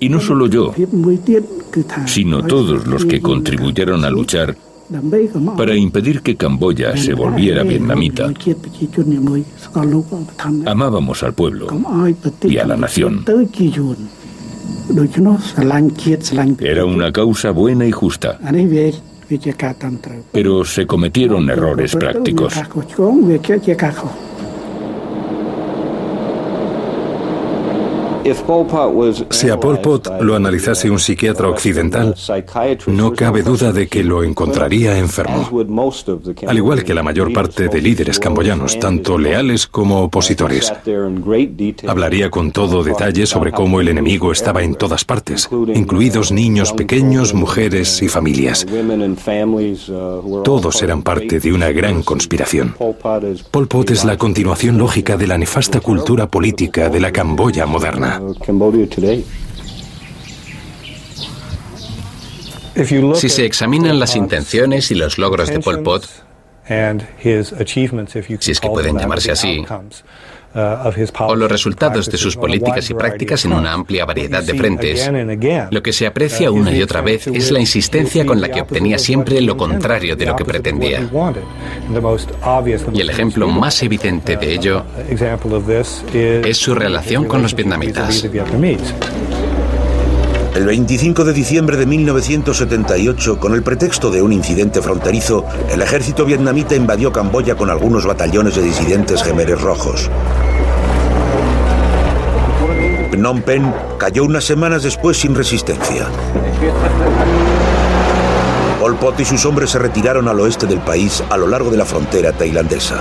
[0.00, 0.74] y no solo yo,
[2.06, 4.56] sino todos los que contribuyeron a luchar
[5.56, 8.32] para impedir que Camboya se volviera vietnamita.
[10.66, 11.66] Amábamos al pueblo
[12.44, 13.24] y a la nación.
[16.60, 18.38] Era una causa buena y justa.
[20.32, 22.54] Pero se cometieron errores prácticos.
[29.30, 32.14] Si a Pol Pot lo analizase un psiquiatra occidental,
[32.86, 35.48] no cabe duda de que lo encontraría enfermo,
[36.46, 40.72] al igual que la mayor parte de líderes camboyanos, tanto leales como opositores.
[41.86, 47.34] Hablaría con todo detalle sobre cómo el enemigo estaba en todas partes, incluidos niños pequeños,
[47.34, 48.66] mujeres y familias.
[50.44, 52.74] Todos eran parte de una gran conspiración.
[53.50, 58.17] Pol Pot es la continuación lógica de la nefasta cultura política de la Camboya moderna.
[63.16, 66.08] Si se examinan las intenciones y los logros de Pol Pot,
[68.38, 69.64] si es que pueden llamarse así,
[71.20, 75.10] o los resultados de sus políticas y prácticas en una amplia variedad de frentes,
[75.70, 78.98] lo que se aprecia una y otra vez es la insistencia con la que obtenía
[78.98, 81.08] siempre lo contrario de lo que pretendía.
[82.92, 84.84] Y el ejemplo más evidente de ello
[86.22, 88.24] es su relación con los vietnamitas.
[90.58, 96.24] El 25 de diciembre de 1978, con el pretexto de un incidente fronterizo, el ejército
[96.24, 100.10] vietnamita invadió Camboya con algunos batallones de disidentes gemeres rojos.
[103.12, 106.08] Phnom Penh cayó unas semanas después sin resistencia.
[108.80, 111.76] Pol Pot y sus hombres se retiraron al oeste del país a lo largo de
[111.76, 113.00] la frontera tailandesa.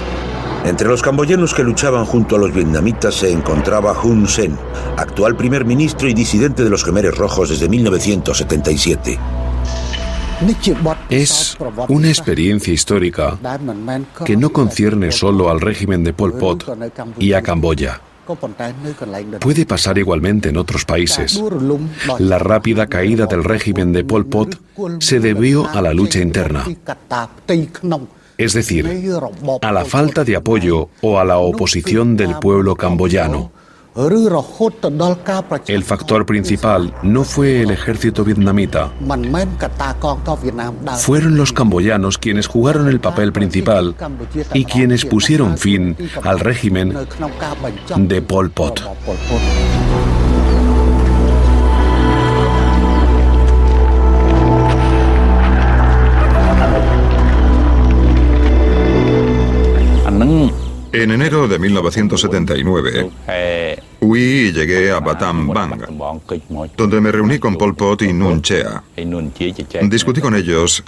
[0.68, 4.58] Entre los camboyanos que luchaban junto a los vietnamitas se encontraba Hun Sen,
[4.98, 9.18] actual primer ministro y disidente de los Gemeres Rojos desde 1977.
[11.10, 11.58] Es
[11.88, 13.40] una experiencia histórica
[14.26, 16.66] que no concierne solo al régimen de Pol Pot
[17.18, 18.02] y a Camboya.
[19.40, 21.42] Puede pasar igualmente en otros países.
[22.20, 24.60] La rápida caída del régimen de Pol Pot
[25.00, 26.66] se debió a la lucha interna.
[28.38, 29.12] Es decir,
[29.62, 33.52] a la falta de apoyo o a la oposición del pueblo camboyano.
[35.66, 38.92] El factor principal no fue el ejército vietnamita.
[41.00, 43.96] Fueron los camboyanos quienes jugaron el papel principal
[44.54, 46.96] y quienes pusieron fin al régimen
[47.96, 48.84] de Pol Pot.
[60.92, 63.10] En enero de 1979,
[64.00, 65.82] huí y llegué a Batam Bang,
[66.78, 68.84] donde me reuní con Pol Pot y Nun Chea.
[69.84, 70.84] Discutí con ellos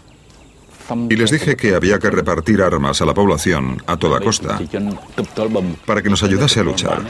[1.10, 4.60] y les dije que había que repartir armas a la población a toda costa
[5.86, 7.02] para que nos ayudase a luchar.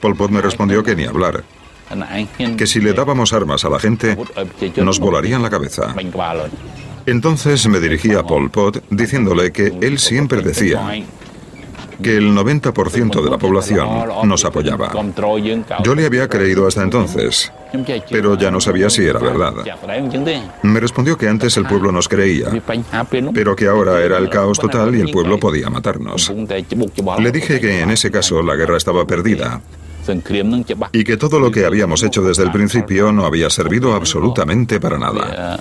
[0.00, 1.44] Pol Pot me respondió que ni hablar,
[2.56, 4.16] que si le dábamos armas a la gente,
[4.78, 5.94] nos volarían la cabeza.
[7.06, 10.80] Entonces me dirigí a Pol Pot diciéndole que él siempre decía
[12.02, 13.88] que el 90% de la población
[14.24, 14.92] nos apoyaba.
[15.82, 17.52] Yo le había creído hasta entonces,
[18.10, 19.54] pero ya no sabía si era verdad.
[20.62, 22.48] Me respondió que antes el pueblo nos creía,
[23.32, 26.32] pero que ahora era el caos total y el pueblo podía matarnos.
[27.18, 29.60] Le dije que en ese caso la guerra estaba perdida
[30.92, 34.98] y que todo lo que habíamos hecho desde el principio no había servido absolutamente para
[34.98, 35.58] nada.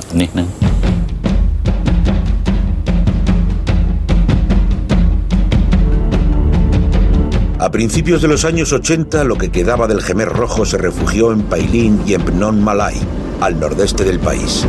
[7.63, 11.43] A principios de los años 80, lo que quedaba del Gemer Rojo se refugió en
[11.43, 12.99] Pailín y en Phnom Malay,
[13.39, 14.67] al nordeste del país.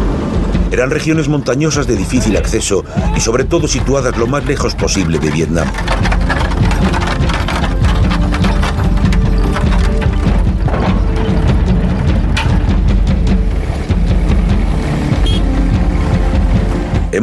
[0.71, 2.85] Eran regiones montañosas de difícil acceso
[3.17, 5.67] y sobre todo situadas lo más lejos posible de Vietnam.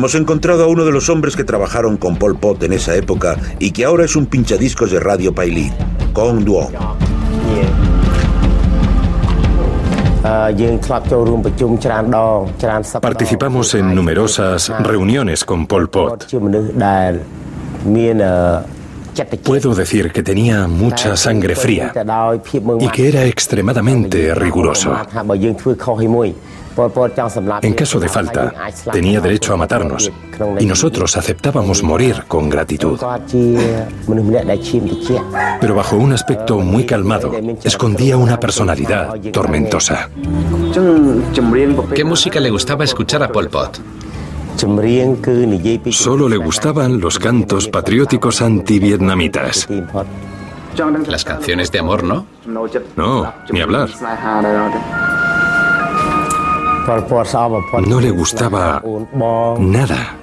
[0.02, 3.38] Hemos encontrado a uno de los hombres que trabajaron con Pol Pot en esa época
[3.60, 5.72] y que ahora es un pinchadiscos de Radio Pailín,
[6.12, 6.74] Kong Duong.
[12.99, 16.26] Participamos en numerosas reuniones con Pol Pot.
[19.43, 21.93] Puedo decir que tenía mucha sangre fría
[22.80, 24.95] y que era extremadamente riguroso.
[27.62, 28.53] En caso de falta,
[28.91, 30.12] tenía derecho a matarnos
[30.59, 32.99] y nosotros aceptábamos morir con gratitud.
[35.59, 37.34] Pero bajo un aspecto muy calmado,
[37.64, 40.09] escondía una personalidad tormentosa.
[41.93, 43.82] ¿Qué música le gustaba escuchar a Pol Pot?
[45.91, 49.68] Solo le gustaban los cantos patrióticos antivietnamitas.
[51.07, 52.26] Las canciones de amor, ¿no?
[52.95, 53.89] No, ni hablar.
[57.88, 58.82] No le gustaba
[59.59, 60.18] nada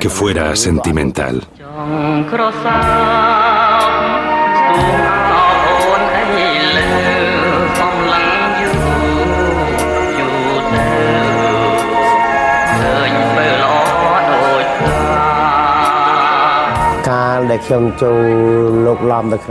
[0.00, 1.42] que fuera sentimental.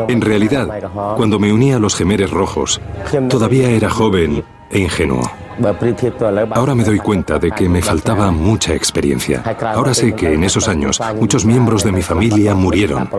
[0.07, 0.67] En realidad,
[1.15, 2.81] cuando me uní a los Gemeres Rojos,
[3.29, 5.29] todavía era joven e ingenuo.
[6.51, 9.43] Ahora me doy cuenta de que me faltaba mucha experiencia.
[9.73, 13.09] Ahora sé que en esos años muchos miembros de mi familia murieron.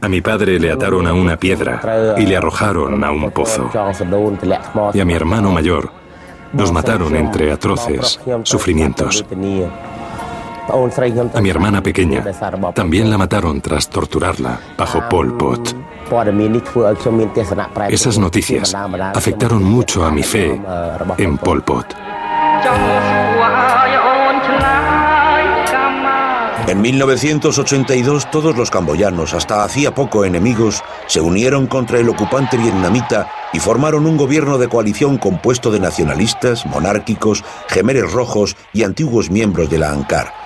[0.00, 3.70] A mi padre le ataron a una piedra y le arrojaron a un pozo.
[4.92, 5.90] Y a mi hermano mayor
[6.52, 9.24] los mataron entre atroces sufrimientos.
[10.68, 12.24] A mi hermana pequeña
[12.74, 15.74] también la mataron tras torturarla bajo Pol Pot.
[17.88, 18.74] Esas noticias
[19.14, 20.60] afectaron mucho a mi fe
[21.18, 21.94] en Pol Pot.
[26.68, 33.28] En 1982 todos los camboyanos, hasta hacía poco enemigos, se unieron contra el ocupante vietnamita
[33.52, 39.68] y formaron un gobierno de coalición compuesto de nacionalistas, monárquicos, gemeres rojos y antiguos miembros
[39.70, 40.41] de la ANCAR.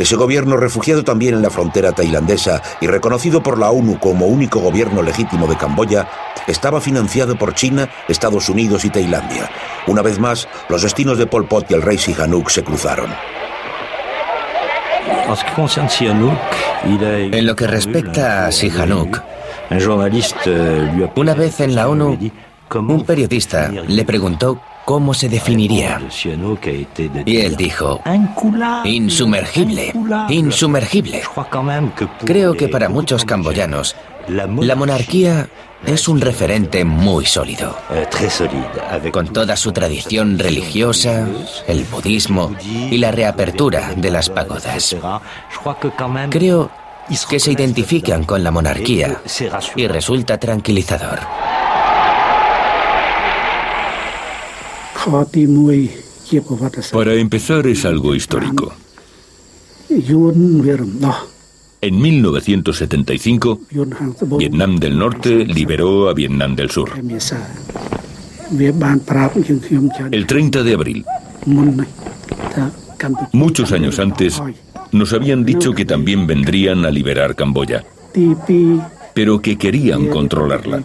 [0.00, 4.58] Ese gobierno, refugiado también en la frontera tailandesa y reconocido por la ONU como único
[4.58, 6.08] gobierno legítimo de Camboya,
[6.46, 9.50] estaba financiado por China, Estados Unidos y Tailandia.
[9.86, 13.10] Una vez más, los destinos de Pol Pot y el rey Sihanouk se cruzaron.
[16.82, 19.20] En lo que respecta a Sihanouk,
[21.14, 22.18] una vez en la ONU,
[22.74, 26.02] un periodista le preguntó cómo se definiría.
[27.24, 28.00] Y él dijo,
[28.84, 29.94] insumergible,
[30.28, 31.22] insumergible.
[32.24, 33.94] Creo que para muchos camboyanos,
[34.26, 35.48] la monarquía
[35.86, 37.78] es un referente muy sólido.
[39.12, 41.24] Con toda su tradición religiosa,
[41.68, 44.96] el budismo y la reapertura de las pagodas.
[46.30, 46.68] Creo
[47.28, 49.20] que se identifican con la monarquía
[49.76, 51.20] y resulta tranquilizador.
[56.92, 58.72] Para empezar es algo histórico.
[61.80, 63.60] En 1975,
[64.38, 66.90] Vietnam del Norte liberó a Vietnam del Sur.
[70.10, 71.06] El 30 de abril.
[73.32, 74.42] Muchos años antes,
[74.92, 77.84] nos habían dicho que también vendrían a liberar Camboya,
[79.14, 80.84] pero que querían controlarla.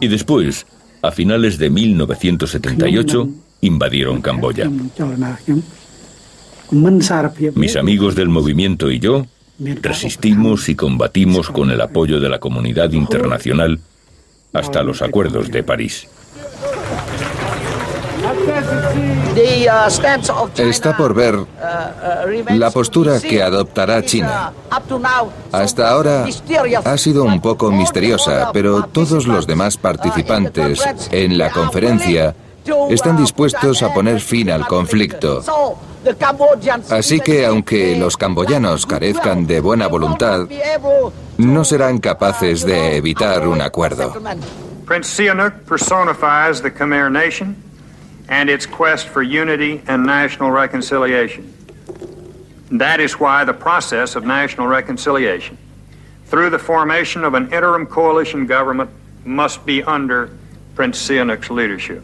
[0.00, 0.66] Y después,
[1.02, 3.28] a finales de 1978,
[3.62, 4.70] invadieron Camboya.
[7.54, 9.26] Mis amigos del movimiento y yo
[9.58, 13.80] resistimos y combatimos con el apoyo de la comunidad internacional
[14.52, 16.08] hasta los acuerdos de París.
[20.56, 21.38] Está por ver
[22.50, 24.52] la postura que adoptará China.
[25.52, 26.26] Hasta ahora
[26.84, 30.80] ha sido un poco misteriosa, pero todos los demás participantes
[31.10, 32.34] en la conferencia
[32.90, 35.42] están dispuestos a poner fin al conflicto.
[36.90, 40.46] Así que aunque los camboyanos carezcan de buena voluntad,
[41.38, 44.14] no serán capaces de evitar un acuerdo.
[44.86, 47.10] Prince Sihanouk personifies the Khmer
[48.28, 51.52] and its quest for unity and national reconciliation.
[52.72, 55.56] That is why the process of national reconciliation,
[56.26, 58.90] through the formation of an interim coalition government,
[59.24, 60.30] must be under
[60.74, 62.02] Prince Sihanouk's leadership.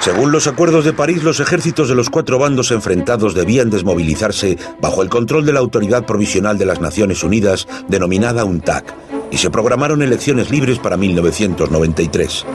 [0.00, 5.02] Según los acuerdos de París, los ejércitos de los cuatro bandos enfrentados debían desmovilizarse bajo
[5.02, 8.94] el control de la Autoridad Provisional de las Naciones Unidas, denominada UNTAC,
[9.30, 12.46] y se programaron elecciones libres para 1993.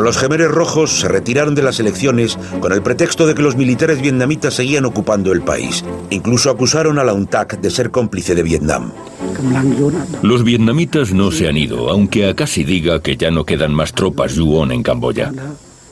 [0.00, 4.00] Los gemeres rojos se retiraron de las elecciones con el pretexto de que los militares
[4.00, 5.84] vietnamitas seguían ocupando el país.
[6.10, 8.92] Incluso acusaron a la UNTAC de ser cómplice de Vietnam.
[10.22, 14.34] Los vietnamitas no se han ido, aunque se diga que ya no quedan más tropas
[14.34, 15.32] Yuon en Camboya.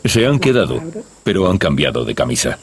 [0.04, 0.80] Se han quedado,
[1.24, 2.58] pero han cambiado de camisa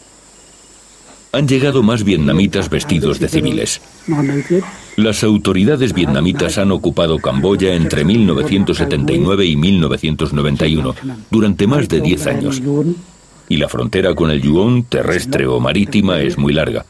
[1.38, 3.80] han llegado más vietnamitas vestidos de civiles.
[4.96, 10.96] Las autoridades vietnamitas han ocupado Camboya entre 1979 y 1991,
[11.30, 12.62] durante más de 10 años.
[13.50, 16.88] Y la frontera con el Yuon, terrestre o marítima, es muy larga.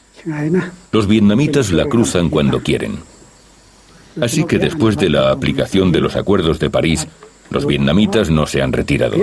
[0.93, 2.99] Los vietnamitas la cruzan cuando quieren.
[4.21, 7.05] Así que después de la aplicación de los acuerdos de París,
[7.49, 9.15] los vietnamitas no se han retirado.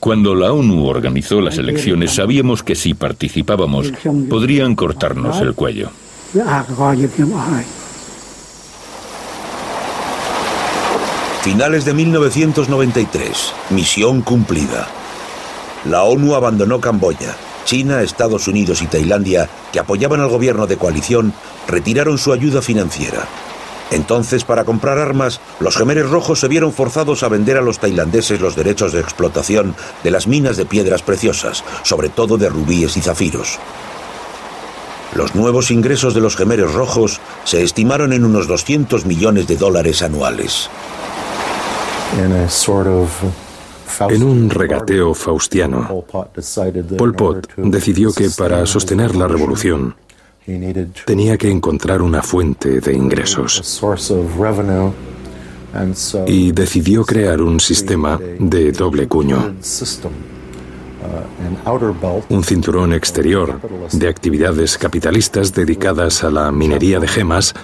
[0.00, 3.92] Cuando la ONU organizó las elecciones sabíamos que si participábamos
[4.28, 5.90] podrían cortarnos el cuello.
[11.42, 13.54] Finales de 1993.
[13.70, 14.88] Misión cumplida.
[15.88, 17.34] La ONU abandonó Camboya.
[17.64, 21.32] China, Estados Unidos y Tailandia, que apoyaban al gobierno de coalición,
[21.66, 23.26] retiraron su ayuda financiera.
[23.90, 28.40] Entonces, para comprar armas, los gemeres rojos se vieron forzados a vender a los tailandeses
[28.40, 29.74] los derechos de explotación
[30.04, 33.58] de las minas de piedras preciosas, sobre todo de rubíes y zafiros.
[35.14, 40.02] Los nuevos ingresos de los gemeres rojos se estimaron en unos 200 millones de dólares
[40.02, 40.68] anuales.
[44.10, 46.04] En un regateo faustiano,
[46.96, 49.96] Pol Pot decidió que para sostener la revolución,
[51.04, 53.82] Tenía que encontrar una fuente de ingresos
[56.26, 59.54] y decidió crear un sistema de doble cuño.
[62.30, 63.60] Un cinturón exterior
[63.92, 67.54] de actividades capitalistas dedicadas a la minería de gemas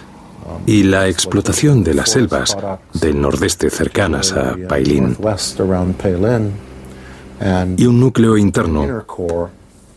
[0.66, 2.56] y la explotación de las selvas
[2.92, 5.16] del nordeste cercanas a Pailín.
[7.76, 9.04] Y un núcleo interno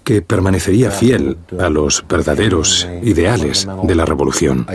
[0.07, 4.65] que permanecería fiel a los verdaderos ideales de la revolución.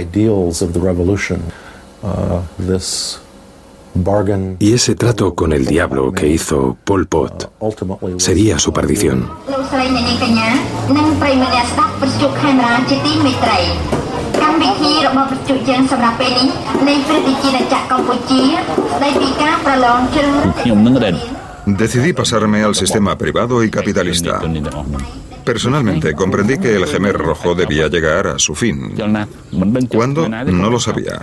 [4.58, 7.50] Y ese trato con el diablo que hizo Pol Pot
[8.18, 9.30] sería su perdición.
[21.66, 24.40] Decidí pasarme al sistema privado y capitalista.
[25.44, 28.94] Personalmente comprendí que el Gemer Rojo debía llegar a su fin.
[29.88, 30.28] ¿Cuándo?
[30.28, 31.20] No lo sabía.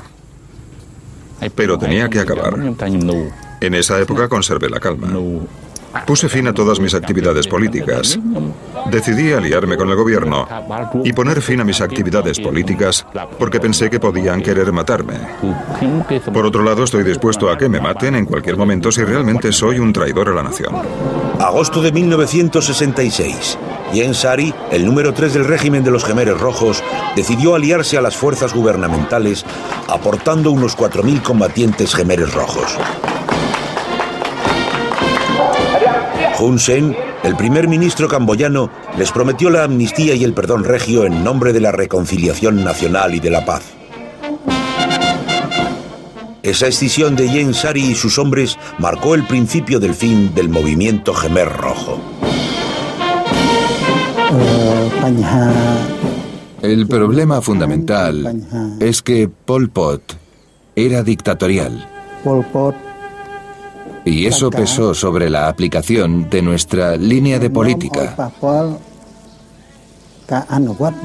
[1.55, 2.55] Pero tenía que acabar.
[3.61, 5.07] En esa época conservé la calma.
[6.05, 8.19] Puse fin a todas mis actividades políticas.
[8.91, 10.47] Decidí aliarme con el gobierno
[11.03, 13.05] y poner fin a mis actividades políticas
[13.37, 15.15] porque pensé que podían querer matarme.
[16.33, 19.79] Por otro lado, estoy dispuesto a que me maten en cualquier momento si realmente soy
[19.79, 20.75] un traidor a la nación.
[21.39, 23.57] Agosto de 1966.
[23.93, 26.83] Yen Sari, el número 3 del régimen de los Gemeres Rojos,
[27.15, 29.45] decidió aliarse a las fuerzas gubernamentales,
[29.87, 32.77] aportando unos 4.000 combatientes Gemeres Rojos.
[36.39, 41.23] Hun Sen, el primer ministro camboyano, les prometió la amnistía y el perdón regio en
[41.23, 43.63] nombre de la reconciliación nacional y de la paz.
[46.41, 51.13] Esa escisión de Yen Sari y sus hombres marcó el principio del fin del movimiento
[51.13, 51.99] Gemer Rojo.
[56.61, 58.41] El problema fundamental
[58.79, 60.17] es que Pol Pot
[60.75, 61.87] era dictatorial.
[62.23, 62.88] Pol Pot
[64.09, 68.31] y eso pesó sobre la aplicación de nuestra línea de política.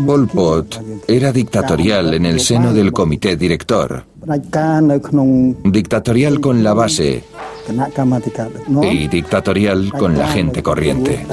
[0.06, 4.04] Pol Pot era dictatorial en el seno del comité director,
[5.64, 7.24] dictatorial con la base
[8.82, 11.26] y dictatorial con la gente corriente.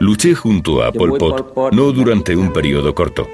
[0.00, 3.28] Luché junto a Pol Pot no durante un periodo corto,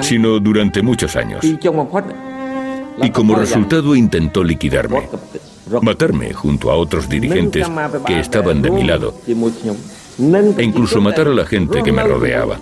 [0.00, 1.44] sino durante muchos años.
[1.44, 5.08] Y como resultado intentó liquidarme,
[5.82, 7.66] matarme junto a otros dirigentes
[8.06, 12.58] que estaban de mi lado, e incluso matar a la gente que me rodeaba.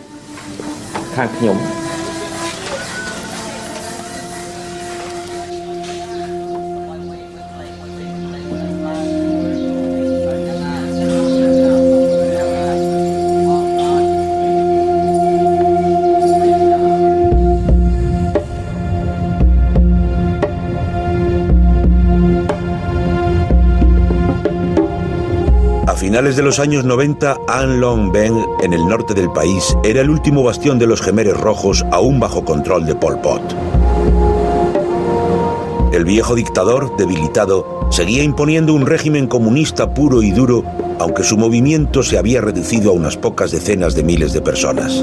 [26.20, 30.42] De los años 90, An Long Ben, en el norte del país, era el último
[30.42, 33.40] bastión de los gemeres rojos aún bajo control de Pol Pot.
[35.94, 40.62] El viejo dictador, debilitado, seguía imponiendo un régimen comunista puro y duro,
[40.98, 45.02] aunque su movimiento se había reducido a unas pocas decenas de miles de personas.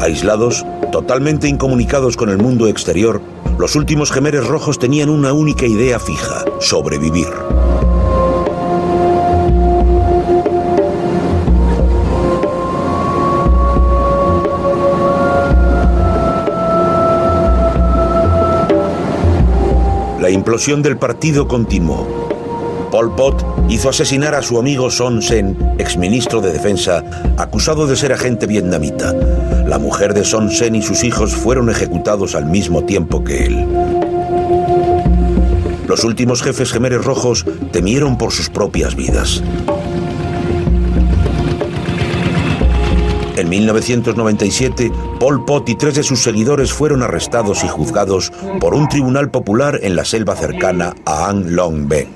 [0.00, 3.20] Aislados, totalmente incomunicados con el mundo exterior,
[3.58, 7.28] los últimos gemeres rojos tenían una única idea fija, sobrevivir.
[20.42, 22.04] Implosión del partido continuó.
[22.90, 27.04] Pol Pot hizo asesinar a su amigo Son Sen, exministro de Defensa,
[27.38, 29.12] acusado de ser agente vietnamita.
[29.68, 33.68] La mujer de Son Sen y sus hijos fueron ejecutados al mismo tiempo que él.
[35.86, 39.44] Los últimos jefes gemeres rojos temieron por sus propias vidas.
[43.36, 48.30] En 1997, Pol Pot y tres de sus seguidores fueron arrestados y juzgados
[48.60, 52.08] por un tribunal popular en la selva cercana a An Long Ben.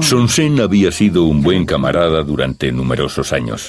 [0.00, 3.68] Son Sen había sido un buen camarada durante numerosos años.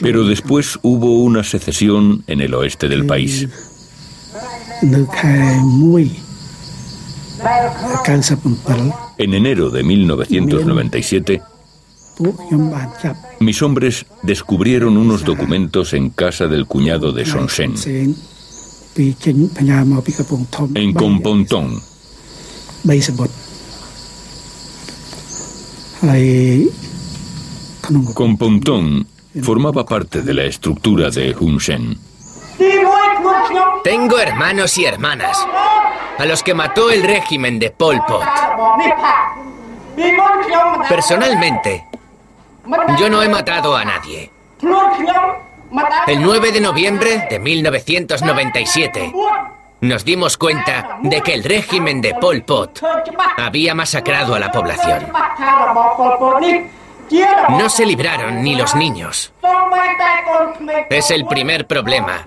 [0.00, 3.48] Pero después hubo una secesión en el oeste del país.
[9.18, 11.42] En enero de 1997,
[13.40, 17.74] mis hombres descubrieron unos documentos en casa del cuñado de Son Sen,
[20.74, 21.80] en Compontón.
[28.14, 29.06] Compontón
[29.42, 31.98] formaba parte de la estructura de Hun Sen.
[33.82, 35.46] Tengo hermanos y hermanas
[36.18, 38.22] a los que mató el régimen de Pol Pot.
[40.88, 41.86] Personalmente,
[42.98, 44.30] yo no he matado a nadie.
[46.06, 49.12] El 9 de noviembre de 1997
[49.80, 52.80] nos dimos cuenta de que el régimen de Pol Pot
[53.36, 55.12] había masacrado a la población.
[57.58, 59.32] No se libraron ni los niños.
[60.90, 62.24] Es el primer problema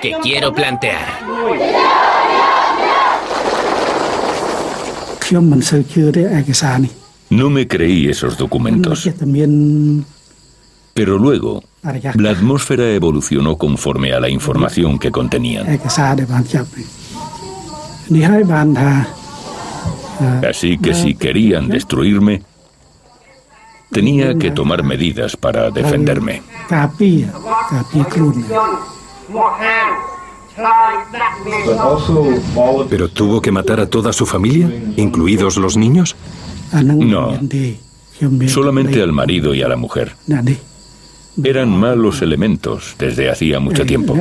[0.00, 1.06] que quiero plantear.
[7.30, 9.08] No me creí esos documentos.
[10.94, 11.62] Pero luego,
[12.14, 15.66] la atmósfera evolucionó conforme a la información que contenían.
[20.48, 22.42] Así que si querían destruirme,
[23.92, 26.42] tenía que tomar medidas para defenderme.
[32.90, 36.16] ¿Pero tuvo que matar a toda su familia, incluidos los niños?
[36.72, 37.38] No,
[38.48, 40.16] solamente al marido y a la mujer.
[41.42, 44.14] Eran malos elementos desde hacía mucho tiempo.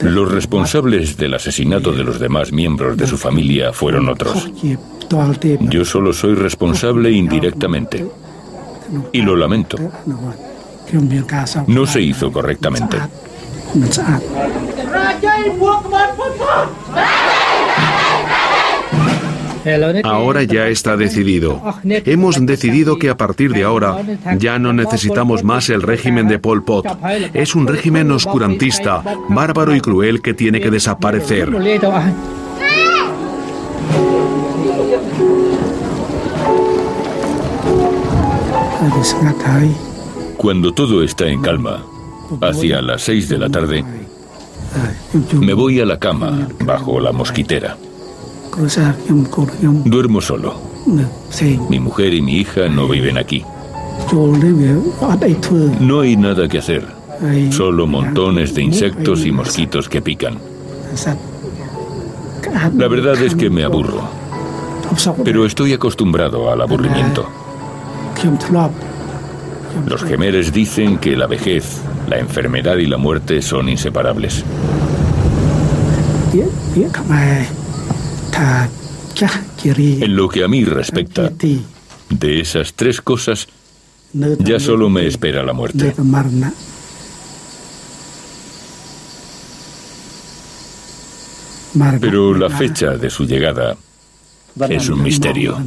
[0.00, 4.50] Los responsables del asesinato de los demás miembros de su familia fueron otros.
[5.70, 8.06] Yo solo soy responsable indirectamente.
[9.12, 9.78] Y lo lamento.
[11.66, 12.98] No se hizo correctamente.
[20.04, 21.62] Ahora ya está decidido.
[21.84, 23.96] Hemos decidido que a partir de ahora
[24.38, 26.86] ya no necesitamos más el régimen de Pol Pot.
[27.32, 31.50] Es un régimen oscurantista, bárbaro y cruel que tiene que desaparecer.
[40.36, 41.84] Cuando todo está en calma,
[42.40, 43.84] hacia las seis de la tarde,
[45.34, 47.76] me voy a la cama bajo la mosquitera.
[49.84, 50.54] Duermo solo.
[51.68, 53.44] Mi mujer y mi hija no viven aquí.
[55.80, 56.86] No hay nada que hacer,
[57.50, 60.38] solo montones de insectos y mosquitos que pican.
[62.74, 64.02] La verdad es que me aburro,
[65.24, 67.28] pero estoy acostumbrado al aburrimiento.
[69.86, 74.44] Los gemeres dicen que la vejez, la enfermedad y la muerte son inseparables.
[79.64, 81.30] En lo que a mí respecta,
[82.10, 83.48] de esas tres cosas,
[84.12, 85.94] ya solo me espera la muerte.
[92.00, 93.76] Pero la fecha de su llegada
[94.68, 95.58] es un misterio.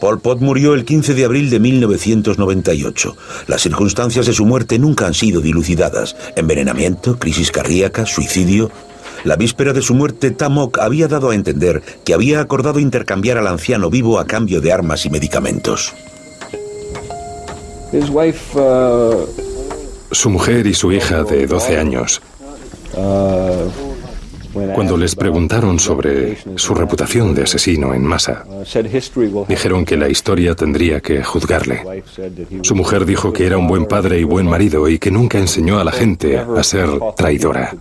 [0.00, 3.16] Pol Pot murió el 15 de abril de 1998.
[3.46, 6.16] Las circunstancias de su muerte nunca han sido dilucidadas.
[6.36, 8.70] Envenenamiento, crisis cardíaca, suicidio.
[9.24, 13.48] La víspera de su muerte, Tamok había dado a entender que había acordado intercambiar al
[13.48, 15.92] anciano vivo a cambio de armas y medicamentos.
[17.92, 19.26] Uh,
[20.12, 22.20] su mujer y su hija de 12 años
[22.92, 23.87] uh,
[24.74, 28.44] cuando les preguntaron sobre su reputación de asesino en masa,
[29.48, 32.04] dijeron que la historia tendría que juzgarle.
[32.62, 35.78] Su mujer dijo que era un buen padre y buen marido y que nunca enseñó
[35.78, 37.74] a la gente a ser traidora.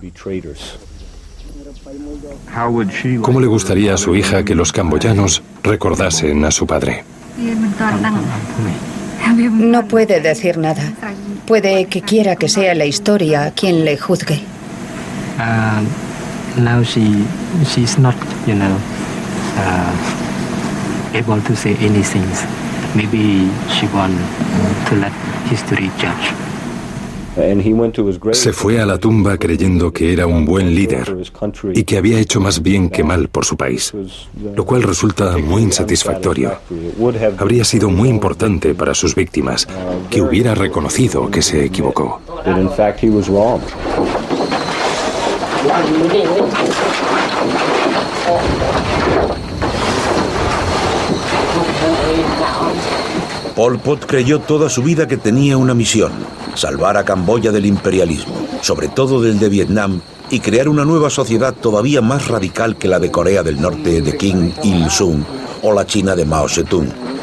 [3.22, 7.04] ¿Cómo le gustaría a su hija que los camboyanos recordasen a su padre?
[9.52, 10.94] No puede decir nada.
[11.46, 14.42] Puede que quiera que sea la historia quien le juzgue.
[16.58, 17.24] Now she
[17.66, 18.16] she's not
[18.48, 18.76] you know
[19.58, 19.94] uh,
[21.14, 22.26] able to say anything
[22.96, 24.18] maybe she want
[24.90, 25.14] to let
[25.50, 26.34] history judge
[28.32, 31.16] Se fue a la tumba creyendo que era un buen líder
[31.74, 33.94] y que había hecho más bien que mal por su país,
[34.56, 36.54] lo cual resulta muy insatisfactorio.
[37.38, 39.68] Habría sido muy importante para sus víctimas
[40.10, 42.20] que hubiera reconocido que se equivocó.
[53.56, 56.12] Pol Pot creyó toda su vida que tenía una misión,
[56.54, 61.54] salvar a Camboya del imperialismo, sobre todo del de Vietnam, y crear una nueva sociedad
[61.54, 65.24] todavía más radical que la de Corea del Norte de Kim Il-sung
[65.64, 67.17] o la China de Mao Zedong.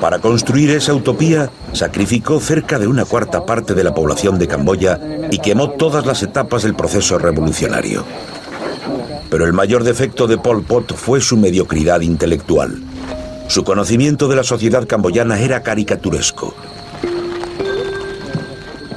[0.00, 5.00] Para construir esa utopía, sacrificó cerca de una cuarta parte de la población de Camboya
[5.30, 8.04] y quemó todas las etapas del proceso revolucionario.
[9.28, 12.80] Pero el mayor defecto de Pol Pot fue su mediocridad intelectual.
[13.48, 16.54] Su conocimiento de la sociedad camboyana era caricaturesco.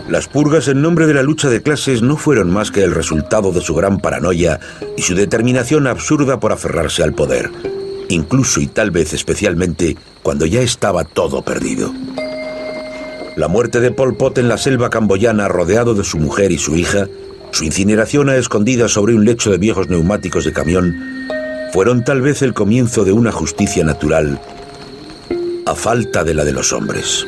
[0.07, 3.51] Las purgas en nombre de la lucha de clases no fueron más que el resultado
[3.51, 4.59] de su gran paranoia
[4.97, 7.49] y su determinación absurda por aferrarse al poder
[8.13, 11.93] incluso y tal vez especialmente cuando ya estaba todo perdido.
[13.35, 16.75] La muerte de Pol Pot en la selva camboyana rodeado de su mujer y su
[16.75, 17.07] hija,
[17.51, 21.27] su incineración a escondidas sobre un lecho de viejos neumáticos de camión,
[21.71, 24.39] fueron tal vez el comienzo de una justicia natural
[25.65, 27.25] a falta de la de los hombres.